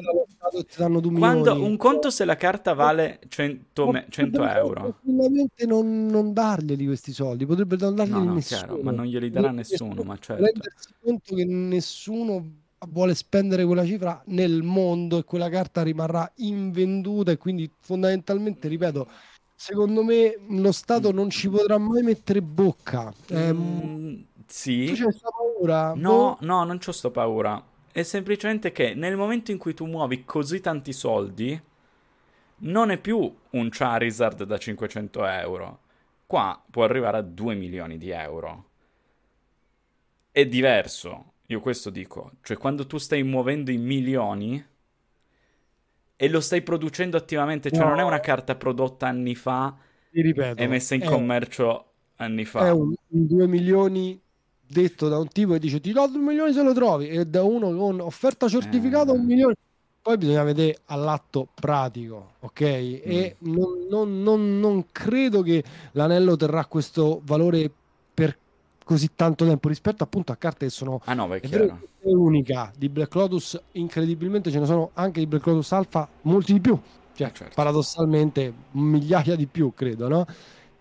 quando 1.18 1.64
un 1.64 1.78
conto 1.78 2.10
se 2.10 2.26
la 2.26 2.36
carta 2.36 2.74
vale 2.74 3.22
100, 3.26 4.06
100 4.10 4.48
euro 4.50 4.74
tranquillamente 4.74 5.66
non, 5.66 6.08
non 6.08 6.34
darglieli 6.34 6.86
questi 6.86 7.14
soldi 7.14 7.46
potrebbe 7.46 7.78
non 7.80 7.96
darglieli 7.96 8.20
no, 8.20 8.26
no, 8.26 8.34
nessuno 8.34 8.66
chiaro, 8.66 8.84
ma 8.84 8.92
non 8.92 9.06
glieli 9.06 9.30
darà 9.30 9.52
nessuno 9.52 10.04
ma 10.04 10.18
certo. 10.18 10.44
rendersi 10.44 10.94
conto 11.02 11.36
che 11.36 11.46
nessuno 11.46 12.52
vuole 12.90 13.16
spendere 13.16 13.66
quella 13.66 13.86
cifra 13.86 14.22
nel 14.28 14.62
mondo 14.62 15.18
e 15.18 15.24
quella 15.24 15.50
carta 15.50 15.82
rimarrà 15.82 16.32
invenduta 16.38 17.32
e 17.32 17.38
quindi 17.38 17.72
fondamentalmente, 17.80 18.68
ripeto, 18.68 19.10
secondo 19.56 20.04
me 20.04 20.38
lo 20.50 20.72
Stato 20.72 21.12
non 21.12 21.30
ci 21.30 21.50
potrà 21.50 21.78
mai 21.78 22.04
mettere 22.04 22.42
bocca. 22.42 23.12
Eh, 23.28 23.54
mm, 23.54 24.22
sì. 24.46 24.86
Tu 24.86 24.94
c'hai 24.94 25.04
questa 25.04 25.30
paura? 25.30 25.94
No, 25.96 26.38
boh. 26.40 26.46
no, 26.46 26.64
non 26.64 26.78
c'ho 26.78 26.92
sta 26.92 27.10
paura. 27.10 27.62
È 27.92 28.04
semplicemente 28.04 28.72
che 28.72 28.94
nel 28.94 29.18
momento 29.18 29.52
in 29.52 29.58
cui 29.58 29.74
tu 29.74 29.86
muovi 29.86 30.24
così 30.24 30.60
tanti 30.60 30.94
soldi, 30.94 31.60
non 32.60 32.92
è 32.92 32.98
più 32.98 33.36
un 33.52 33.70
Charizard 33.72 34.44
da 34.44 34.58
500 34.58 35.26
euro. 35.26 35.80
Qua 36.28 36.62
può 36.70 36.84
arrivare 36.84 37.18
a 37.18 37.22
2 37.22 37.56
milioni 37.56 37.98
di 37.98 38.10
euro. 38.12 38.66
È 40.32 40.46
diverso 40.46 41.34
io 41.50 41.60
questo 41.62 41.90
dico, 41.90 42.32
cioè 42.42 42.58
quando 42.58 42.86
tu 42.86 42.98
stai 42.98 43.24
muovendo 43.24 43.72
i 43.72 43.78
milioni 43.78 44.64
e 46.16 46.30
lo 46.30 46.42
stai 46.42 46.62
producendo 46.62 47.16
attivamente, 47.16 47.72
cioè 47.72 47.84
no. 47.84 47.90
non 47.90 48.00
è 48.00 48.04
una 48.04 48.20
carta 48.20 48.56
prodotta 48.56 49.08
anni 49.08 49.36
fa 49.36 49.76
ripeto, 50.12 50.62
e 50.62 50.68
messa 50.68 50.96
in 50.96 51.06
commercio 51.06 51.86
anni 52.18 52.44
fa. 52.44 52.68
È 52.68 52.72
un, 52.72 52.94
un 53.08 53.28
2 53.28 53.48
milioni 53.48 54.20
detto 54.70 55.08
da 55.08 55.18
un 55.18 55.30
tipo 55.30 55.54
che 55.54 55.60
dice 55.60 55.80
ti 55.80 55.94
do 55.94 56.06
2 56.06 56.20
milioni 56.20 56.52
se 56.52 56.62
lo 56.62 56.74
trovi 56.74 57.08
e 57.08 57.26
da 57.26 57.44
uno 57.44 57.74
con 57.74 58.02
offerta 58.02 58.50
certificata 58.50 59.14
eh. 59.14 59.16
un 59.16 59.26
milione. 59.26 59.56
Poi 60.02 60.18
bisogna 60.18 60.44
vedere 60.44 60.80
all'atto 60.86 61.48
pratico, 61.54 62.34
ok? 62.40 62.62
Mm. 62.62 63.00
E 63.04 63.36
non, 63.40 63.88
non, 63.90 64.22
non, 64.22 64.60
non 64.60 64.86
credo 64.92 65.42
che 65.42 65.64
l'anello 65.94 66.36
terrà 66.36 66.66
questo 66.66 67.22
valore 67.24 67.70
per 68.14 68.38
così 68.88 69.10
tanto 69.16 69.46
tempo 69.46 69.68
rispetto 69.68 70.02
appunto 70.02 70.32
a 70.32 70.38
carte 70.38 70.68
che 70.68 70.72
sono 70.72 71.02
ah 71.04 71.14
no, 71.14 71.28
è, 71.34 71.42
è 71.42 71.70
unica. 72.04 72.72
Di 72.76 72.88
Black 72.88 73.14
Lotus 73.16 73.62
incredibilmente 73.74 74.50
ce 74.50 74.60
ne 74.60 74.66
sono 74.66 74.92
anche 74.94 75.20
di 75.20 75.28
Black 75.28 75.46
Lotus 75.46 75.74
Alpha 75.74 76.08
molti 76.22 76.54
di 76.54 76.62
più. 76.62 76.80
Cioè, 77.14 77.28
eh, 77.28 77.34
certo. 77.34 77.54
paradossalmente 77.54 78.54
migliaia 78.72 79.36
di 79.36 79.46
più 79.46 79.74
credo 79.74 80.08
no? 80.08 80.26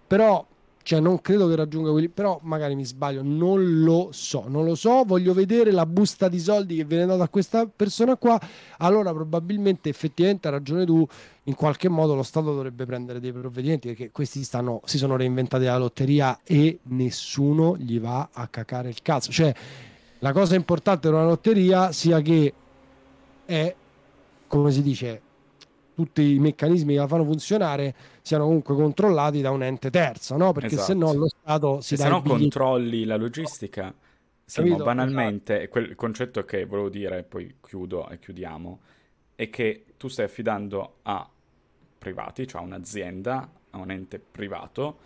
Però 0.06 0.46
cioè 0.86 1.00
non 1.00 1.20
credo 1.20 1.48
che 1.48 1.56
raggiunga 1.56 1.90
quelli, 1.90 2.08
però 2.08 2.38
magari 2.44 2.76
mi 2.76 2.84
sbaglio, 2.84 3.20
non 3.24 3.82
lo 3.82 4.10
so, 4.12 4.44
non 4.46 4.64
lo 4.64 4.76
so, 4.76 5.02
voglio 5.04 5.34
vedere 5.34 5.72
la 5.72 5.84
busta 5.84 6.28
di 6.28 6.38
soldi 6.38 6.76
che 6.76 6.84
viene 6.84 7.06
data 7.06 7.24
a 7.24 7.28
questa 7.28 7.66
persona 7.66 8.14
qua, 8.14 8.40
allora 8.78 9.12
probabilmente 9.12 9.88
effettivamente 9.88 10.46
ha 10.46 10.52
ragione 10.52 10.86
tu, 10.86 11.04
in 11.42 11.56
qualche 11.56 11.88
modo 11.88 12.14
lo 12.14 12.22
Stato 12.22 12.54
dovrebbe 12.54 12.86
prendere 12.86 13.18
dei 13.18 13.32
provvedimenti 13.32 13.88
perché 13.88 14.12
questi 14.12 14.44
stanno, 14.44 14.80
si 14.84 14.96
sono 14.96 15.16
reinventati 15.16 15.64
la 15.64 15.76
lotteria 15.76 16.38
e 16.44 16.78
nessuno 16.84 17.76
gli 17.76 17.98
va 17.98 18.28
a 18.30 18.46
cacare 18.46 18.88
il 18.88 19.02
cazzo, 19.02 19.32
cioè 19.32 19.52
la 20.20 20.32
cosa 20.32 20.54
importante 20.54 21.08
di 21.08 21.14
una 21.14 21.24
lotteria 21.24 21.90
sia 21.90 22.20
che 22.20 22.54
è, 23.44 23.74
come 24.46 24.70
si 24.70 24.82
dice, 24.82 25.20
tutti 25.96 26.34
i 26.34 26.38
meccanismi 26.38 26.92
che 26.92 26.98
la 27.00 27.06
fanno 27.06 27.24
funzionare 27.24 27.94
siano 28.20 28.44
comunque 28.44 28.74
controllati 28.74 29.40
da 29.40 29.50
un 29.50 29.62
ente 29.62 29.88
terzo, 29.88 30.36
no? 30.36 30.52
Perché 30.52 30.74
esatto. 30.74 30.84
se 30.84 30.94
no 30.94 31.14
lo 31.14 31.26
Stato 31.26 31.80
si 31.80 31.96
se 31.96 32.02
dà... 32.02 32.02
Se 32.02 32.08
no 32.10 32.22
controlli 32.22 33.04
la 33.04 33.16
logistica. 33.16 33.94
Capito? 34.44 34.84
banalmente, 34.84 35.56
esatto. 35.56 35.70
quel 35.70 35.94
concetto 35.94 36.44
che 36.44 36.66
volevo 36.66 36.90
dire, 36.90 37.22
poi 37.22 37.56
chiudo 37.66 38.10
e 38.10 38.18
chiudiamo, 38.18 38.80
è 39.34 39.48
che 39.48 39.86
tu 39.96 40.08
stai 40.08 40.26
affidando 40.26 40.98
a 41.02 41.26
privati, 41.98 42.46
cioè 42.46 42.60
a 42.60 42.64
un'azienda, 42.64 43.50
a 43.70 43.78
un 43.78 43.90
ente 43.90 44.18
privato, 44.18 44.98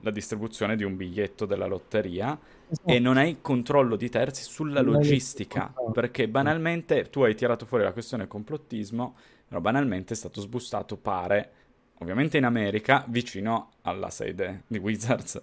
la 0.00 0.10
distribuzione 0.10 0.74
di 0.74 0.82
un 0.82 0.96
biglietto 0.96 1.46
della 1.46 1.66
lotteria 1.66 2.36
esatto. 2.68 2.90
e 2.90 2.98
non 2.98 3.16
hai 3.16 3.38
controllo 3.40 3.96
di 3.96 4.08
terzi 4.08 4.42
sulla 4.42 4.82
non 4.82 4.94
logistica, 4.94 5.72
perché 5.92 6.28
banalmente 6.28 7.10
tu 7.10 7.22
hai 7.22 7.34
tirato 7.34 7.66
fuori 7.66 7.84
la 7.84 7.92
questione 7.92 8.26
complottismo 8.26 9.14
però 9.46 9.60
banalmente 9.60 10.14
è 10.14 10.16
stato 10.16 10.40
sbustato, 10.40 10.96
pare, 10.96 11.52
ovviamente 11.98 12.38
in 12.38 12.44
America, 12.44 13.04
vicino 13.08 13.70
alla 13.82 14.10
sede 14.10 14.62
di 14.66 14.78
Wizards. 14.78 15.40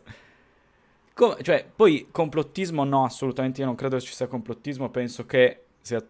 Com- 1.14 1.42
cioè, 1.42 1.66
poi 1.74 2.08
complottismo 2.12 2.84
no, 2.84 3.06
assolutamente 3.06 3.62
io 3.62 3.68
non 3.68 3.76
credo 3.76 4.00
ci 4.02 4.14
sia 4.14 4.28
complottismo, 4.28 4.90
penso 4.90 5.26
che 5.26 5.66
sia 5.80 6.06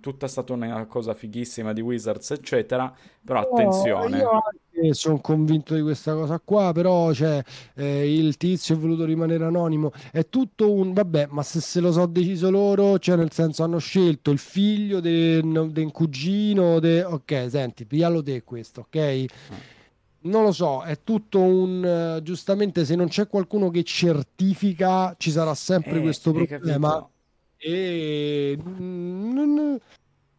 tutta 0.00 0.28
stata 0.28 0.52
una 0.52 0.86
cosa 0.86 1.14
fighissima 1.14 1.72
di 1.72 1.80
Wizards, 1.80 2.30
eccetera, 2.30 2.94
però 3.24 3.40
attenzione. 3.40 4.18
io 4.18 4.30
anche 4.30 4.94
sono 4.94 5.20
convinto 5.20 5.74
di 5.74 5.82
questa 5.82 6.14
cosa 6.14 6.38
qua, 6.38 6.72
però 6.72 7.12
cioè, 7.12 7.42
eh, 7.74 8.14
il 8.14 8.36
tizio 8.36 8.76
è 8.76 8.78
voluto 8.78 9.04
rimanere 9.04 9.44
anonimo, 9.44 9.92
è 10.12 10.28
tutto 10.28 10.72
un 10.72 10.92
vabbè, 10.92 11.28
ma 11.30 11.42
se 11.42 11.60
se 11.60 11.80
lo 11.80 11.90
so 11.90 12.06
deciso 12.06 12.50
loro, 12.50 12.98
cioè 12.98 13.16
nel 13.16 13.32
senso 13.32 13.64
hanno 13.64 13.78
scelto 13.78 14.30
il 14.30 14.38
figlio 14.38 15.00
del 15.00 15.90
cugino, 15.92 16.78
de... 16.78 17.02
ok, 17.02 17.46
senti, 17.48 17.84
piglialo 17.84 18.22
te 18.22 18.44
questo, 18.44 18.86
ok? 18.88 19.24
Non 20.22 20.42
lo 20.42 20.52
so, 20.52 20.82
è 20.82 20.98
tutto 21.02 21.40
un... 21.40 22.16
Uh, 22.18 22.22
giustamente 22.22 22.84
se 22.84 22.94
non 22.94 23.08
c'è 23.08 23.26
qualcuno 23.26 23.70
che 23.70 23.82
certifica 23.84 25.14
ci 25.16 25.30
sarà 25.30 25.54
sempre 25.54 25.96
eh, 25.96 26.00
questo 26.02 26.32
problema. 26.32 26.90
Capito? 26.90 27.10
E... 27.62 28.58
Mm, 28.58 29.76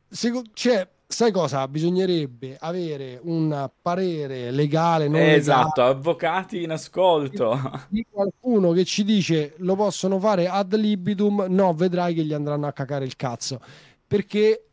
secondo... 0.10 0.50
Cioè, 0.54 0.88
sai 1.12 1.32
cosa? 1.32 1.68
Bisognerebbe 1.68 2.58
avere 2.60 3.20
un 3.24 3.70
parere 3.82 4.50
legale, 4.50 5.08
non 5.08 5.22
esatto, 5.22 5.82
legale, 5.82 5.98
avvocati 5.98 6.64
in 6.64 6.72
ascolto. 6.72 7.60
Di 7.90 8.06
qualcuno 8.10 8.72
che 8.72 8.86
ci 8.86 9.04
dice 9.04 9.54
lo 9.58 9.76
possono 9.76 10.20
fare 10.20 10.48
ad 10.48 10.74
libitum, 10.74 11.46
no, 11.50 11.74
vedrai 11.74 12.16
che 12.16 12.24
gli 12.24 12.34
andranno 12.34 12.66
a 12.66 12.74
cacare 12.74 13.06
il 13.06 13.16
cazzo. 13.16 13.60
Perché 14.08 14.66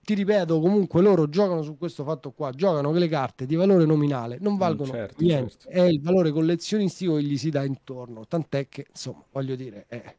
ti 0.00 0.14
ripeto, 0.14 0.60
comunque 0.60 1.02
loro 1.02 1.28
giocano 1.28 1.62
su 1.62 1.76
questo 1.76 2.04
fatto 2.04 2.30
qua, 2.30 2.50
giocano 2.52 2.92
che 2.92 2.98
le 2.98 3.08
carte 3.08 3.44
di 3.44 3.56
valore 3.56 3.84
nominale 3.84 4.38
non 4.40 4.54
mm, 4.54 4.58
valgono 4.58 4.92
certo, 4.92 5.22
niente, 5.22 5.50
certo. 5.58 5.68
è 5.68 5.82
il 5.82 6.00
valore 6.00 6.30
collezionistico 6.30 7.16
che 7.16 7.22
gli 7.24 7.36
si 7.36 7.50
dà 7.50 7.64
intorno, 7.64 8.24
tant'è 8.26 8.68
che, 8.68 8.86
insomma, 8.88 9.22
voglio 9.30 9.54
dire, 9.54 9.84
è, 9.86 10.16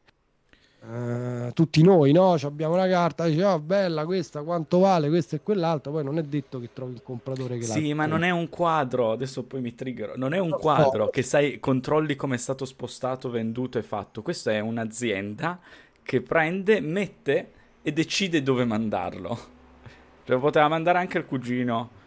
uh, 0.82 1.52
tutti 1.52 1.82
noi, 1.82 2.12
no? 2.12 2.32
abbiamo 2.32 2.74
una 2.74 2.88
carta, 2.88 3.26
dice, 3.26 3.44
oh, 3.44 3.58
bella 3.58 4.04
questa, 4.04 4.42
quanto 4.42 4.78
vale, 4.78 5.08
questo 5.08 5.36
e 5.36 5.40
quell'altro, 5.42 5.92
poi 5.92 6.04
non 6.04 6.18
è 6.18 6.22
detto 6.22 6.58
che 6.58 6.70
trovi 6.72 6.94
il 6.94 7.02
compratore 7.02 7.58
che 7.58 7.64
Sì, 7.64 7.92
ma 7.94 8.06
non 8.06 8.22
è 8.22 8.30
un 8.30 8.48
quadro, 8.48 9.12
adesso 9.12 9.44
poi 9.44 9.60
mi 9.60 9.74
trigger, 9.74 10.16
non 10.16 10.34
è 10.34 10.38
un 10.38 10.50
quadro 10.50 11.08
che 11.10 11.22
sai, 11.22 11.60
controlli 11.60 12.16
come 12.16 12.36
è 12.36 12.38
stato 12.38 12.64
spostato, 12.64 13.30
venduto 13.30 13.78
e 13.78 13.82
fatto, 13.82 14.22
questa 14.22 14.52
è 14.52 14.60
un'azienda 14.60 15.58
che 16.02 16.22
prende, 16.22 16.80
mette 16.80 17.52
e 17.82 17.92
decide 17.92 18.42
dove 18.42 18.64
mandarlo. 18.64 19.58
Cioè, 20.24 20.38
poteva 20.38 20.68
mandare 20.68 20.98
anche 20.98 21.18
il 21.18 21.24
cugino. 21.24 21.98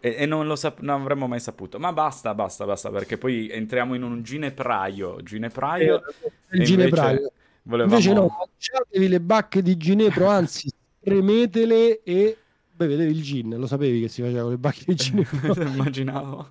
E, 0.00 0.14
e 0.18 0.26
non 0.26 0.46
lo 0.46 0.56
sap- 0.56 0.80
non 0.80 1.00
avremmo 1.00 1.26
mai 1.26 1.40
saputo. 1.40 1.78
Ma 1.78 1.92
basta, 1.92 2.34
basta, 2.34 2.64
basta, 2.64 2.90
perché 2.90 3.18
poi 3.18 3.48
entriamo 3.50 3.94
in 3.94 4.02
un 4.02 4.22
ginepraio. 4.22 5.22
Ginepraio. 5.22 6.02
Eh, 6.50 6.56
il 6.56 6.64
ginepraio. 6.64 7.32
Volevamo... 7.66 7.96
Invece 7.96 8.14
no, 8.14 8.28
mangiatevi 8.38 9.08
le 9.08 9.20
bacche 9.20 9.62
di 9.62 9.76
ginepro, 9.76 10.26
anzi, 10.26 10.70
premetele 11.00 12.02
e 12.02 12.36
bevetevi 12.72 13.10
il 13.10 13.22
gin. 13.22 13.56
Lo 13.58 13.66
sapevi 13.66 14.00
che 14.00 14.08
si 14.08 14.22
faceva 14.22 14.42
con 14.42 14.50
le 14.50 14.58
bacche 14.58 14.84
di 14.86 14.94
ginepro? 14.94 15.54
Immaginavo. 15.62 16.48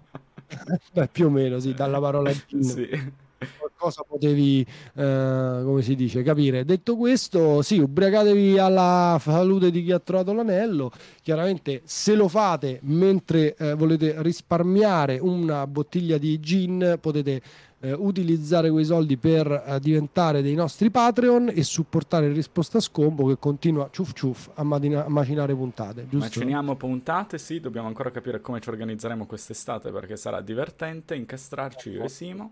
Beh, 0.93 1.07
più 1.07 1.27
o 1.27 1.29
meno, 1.29 1.59
sì, 1.59 1.73
dalla 1.73 1.99
parola 1.99 2.31
gin. 2.47 2.63
sì 2.63 3.13
qualcosa 3.57 4.03
potevi, 4.07 4.61
eh, 4.61 5.61
come 5.63 5.81
si 5.81 5.95
dice, 5.95 6.23
capire. 6.23 6.65
Detto 6.65 6.95
questo, 6.95 7.61
sì, 7.61 7.77
ubriacatevi 7.77 8.57
alla 8.57 9.17
salute 9.21 9.71
di 9.71 9.83
chi 9.83 9.91
ha 9.91 9.99
trovato 9.99 10.33
l'anello. 10.33 10.91
Chiaramente, 11.21 11.81
se 11.83 12.15
lo 12.15 12.27
fate 12.27 12.79
mentre 12.83 13.55
eh, 13.55 13.73
volete 13.75 14.15
risparmiare 14.21 15.19
una 15.19 15.67
bottiglia 15.67 16.17
di 16.17 16.39
gin, 16.39 16.97
potete 16.99 17.41
eh, 17.85 17.93
utilizzare 17.93 18.71
quei 18.71 18.85
soldi 18.85 19.17
per 19.17 19.47
eh, 19.47 19.79
diventare 19.79 20.41
dei 20.41 20.55
nostri 20.55 20.89
Patreon 20.89 21.51
e 21.53 21.63
supportare 21.63 22.25
il 22.25 22.33
risposta 22.33 22.79
scombo 22.79 23.27
che 23.27 23.37
continua 23.37 23.89
ciuf 23.91 24.13
ciuf 24.13 24.49
a, 24.55 24.63
madina- 24.63 25.05
a 25.05 25.09
macinare 25.09 25.53
puntate. 25.53 26.07
Giusto? 26.09 26.39
Maciniamo 26.39 26.75
puntate, 26.75 27.37
sì, 27.37 27.59
dobbiamo 27.59 27.87
ancora 27.87 28.09
capire 28.09 28.41
come 28.41 28.59
ci 28.59 28.69
organizzeremo 28.69 29.25
quest'estate 29.25 29.91
perché 29.91 30.17
sarà 30.17 30.41
divertente 30.41 31.15
incastrarci 31.15 31.89
io 31.89 32.03
e 32.03 32.09
Simo 32.09 32.51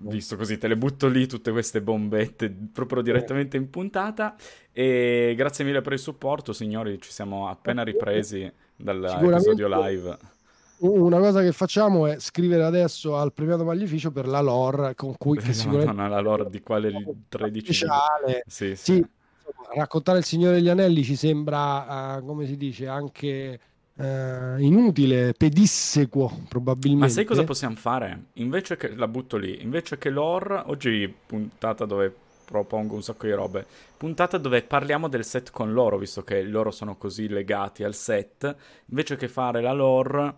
visto 0.00 0.36
così, 0.36 0.58
te 0.58 0.68
le 0.68 0.76
butto 0.76 1.08
lì 1.08 1.26
tutte 1.26 1.50
queste 1.50 1.80
bombette 1.80 2.54
proprio 2.72 3.02
direttamente 3.02 3.56
in 3.56 3.68
puntata. 3.68 4.36
E 4.72 5.34
grazie 5.36 5.64
mille 5.64 5.80
per 5.80 5.94
il 5.94 5.98
supporto, 5.98 6.52
signori. 6.52 7.00
Ci 7.00 7.10
siamo 7.10 7.48
appena 7.48 7.82
ripresi 7.82 8.48
dall'episodio 8.76 9.66
live. 9.68 10.36
Una 10.80 11.18
cosa 11.18 11.42
che 11.42 11.52
facciamo 11.52 12.06
è 12.06 12.20
scrivere 12.20 12.62
adesso 12.62 13.16
al 13.16 13.32
premiato 13.32 13.64
Maglificio 13.64 14.12
per 14.12 14.28
la 14.28 14.40
lore 14.40 14.94
con 14.94 15.16
cui 15.16 15.38
che 15.38 15.52
sicuramente 15.52 15.92
no, 15.92 16.08
la 16.08 16.20
lore 16.20 16.48
di 16.50 16.60
quale 16.62 16.92
13 17.28 17.72
speciale. 17.72 18.44
Sì, 18.46 18.76
sì. 18.76 18.76
sì 18.76 18.92
insomma, 18.96 19.74
raccontare 19.74 20.18
il 20.18 20.24
Signore 20.24 20.56
degli 20.56 20.68
Anelli 20.68 21.02
ci 21.02 21.16
sembra, 21.16 22.16
uh, 22.18 22.24
come 22.24 22.46
si 22.46 22.56
dice, 22.56 22.86
anche 22.86 23.60
Uh, 23.98 24.56
inutile, 24.60 25.34
pedissequo 25.36 26.44
probabilmente. 26.48 27.06
Ma 27.06 27.10
sai 27.10 27.24
cosa 27.24 27.42
possiamo 27.42 27.74
fare? 27.74 28.26
Invece 28.34 28.76
che 28.76 28.94
la 28.94 29.08
butto 29.08 29.36
lì, 29.36 29.60
invece 29.60 29.98
che 29.98 30.08
lore, 30.08 30.62
oggi 30.66 31.12
puntata 31.26 31.84
dove 31.84 32.14
propongo 32.44 32.94
un 32.94 33.02
sacco 33.02 33.26
di 33.26 33.32
robe, 33.32 33.66
puntata 33.96 34.38
dove 34.38 34.62
parliamo 34.62 35.08
del 35.08 35.24
set 35.24 35.50
con 35.50 35.72
loro, 35.72 35.98
visto 35.98 36.22
che 36.22 36.42
loro 36.42 36.70
sono 36.70 36.96
così 36.96 37.26
legati 37.26 37.82
al 37.82 37.92
set, 37.92 38.54
invece 38.86 39.16
che 39.16 39.26
fare 39.26 39.60
la 39.60 39.72
lore 39.72 40.34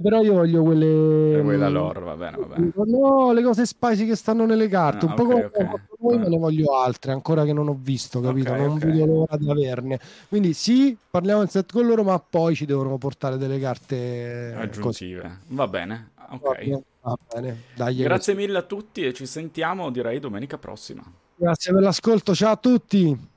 però 0.00 0.22
io 0.22 0.34
voglio 0.34 0.62
quelle. 0.62 1.40
Quella 1.42 1.68
lore, 1.68 2.00
va 2.00 2.16
bene, 2.16 2.36
va 2.36 2.46
bene. 2.46 2.72
No, 2.86 3.32
le 3.32 3.42
cose 3.42 3.66
spicy 3.66 4.06
che 4.06 4.16
stanno 4.16 4.46
nelle 4.46 4.68
carte. 4.68 5.06
Ah, 5.06 5.08
un 5.08 5.12
okay, 5.12 5.24
po' 5.24 5.32
come 5.32 5.44
okay. 5.44 5.80
voi, 5.98 6.18
ma 6.18 6.28
ne 6.28 6.38
voglio 6.38 6.76
altre 6.76 7.12
ancora 7.12 7.44
che 7.44 7.52
non 7.52 7.68
ho 7.68 7.76
visto, 7.80 8.20
capito? 8.20 8.52
Okay, 8.52 8.66
non 8.66 8.78
vedo 8.78 9.06
l'ora 9.06 9.36
di 9.36 9.50
averne. 9.50 10.00
Quindi 10.28 10.52
sì, 10.52 10.96
parliamo 11.10 11.40
del 11.40 11.50
set 11.50 11.72
con 11.72 11.86
loro, 11.86 12.02
ma 12.02 12.18
poi 12.18 12.54
ci 12.54 12.66
devono 12.66 12.98
portare 12.98 13.36
delle 13.36 13.58
carte 13.58 14.54
aggiuntive. 14.56 15.20
Così. 15.22 15.38
Va 15.48 15.68
bene, 15.68 16.10
ok. 16.30 16.82
Va 17.02 17.18
bene. 17.34 17.62
Dai, 17.74 17.96
Grazie 17.96 18.34
così. 18.34 18.46
mille 18.46 18.58
a 18.58 18.62
tutti 18.62 19.04
e 19.04 19.12
ci 19.12 19.26
sentiamo, 19.26 19.90
direi, 19.90 20.20
domenica 20.20 20.58
prossima. 20.58 21.02
Grazie 21.36 21.72
per 21.72 21.82
l'ascolto, 21.82 22.34
ciao 22.34 22.52
a 22.52 22.56
tutti. 22.56 23.29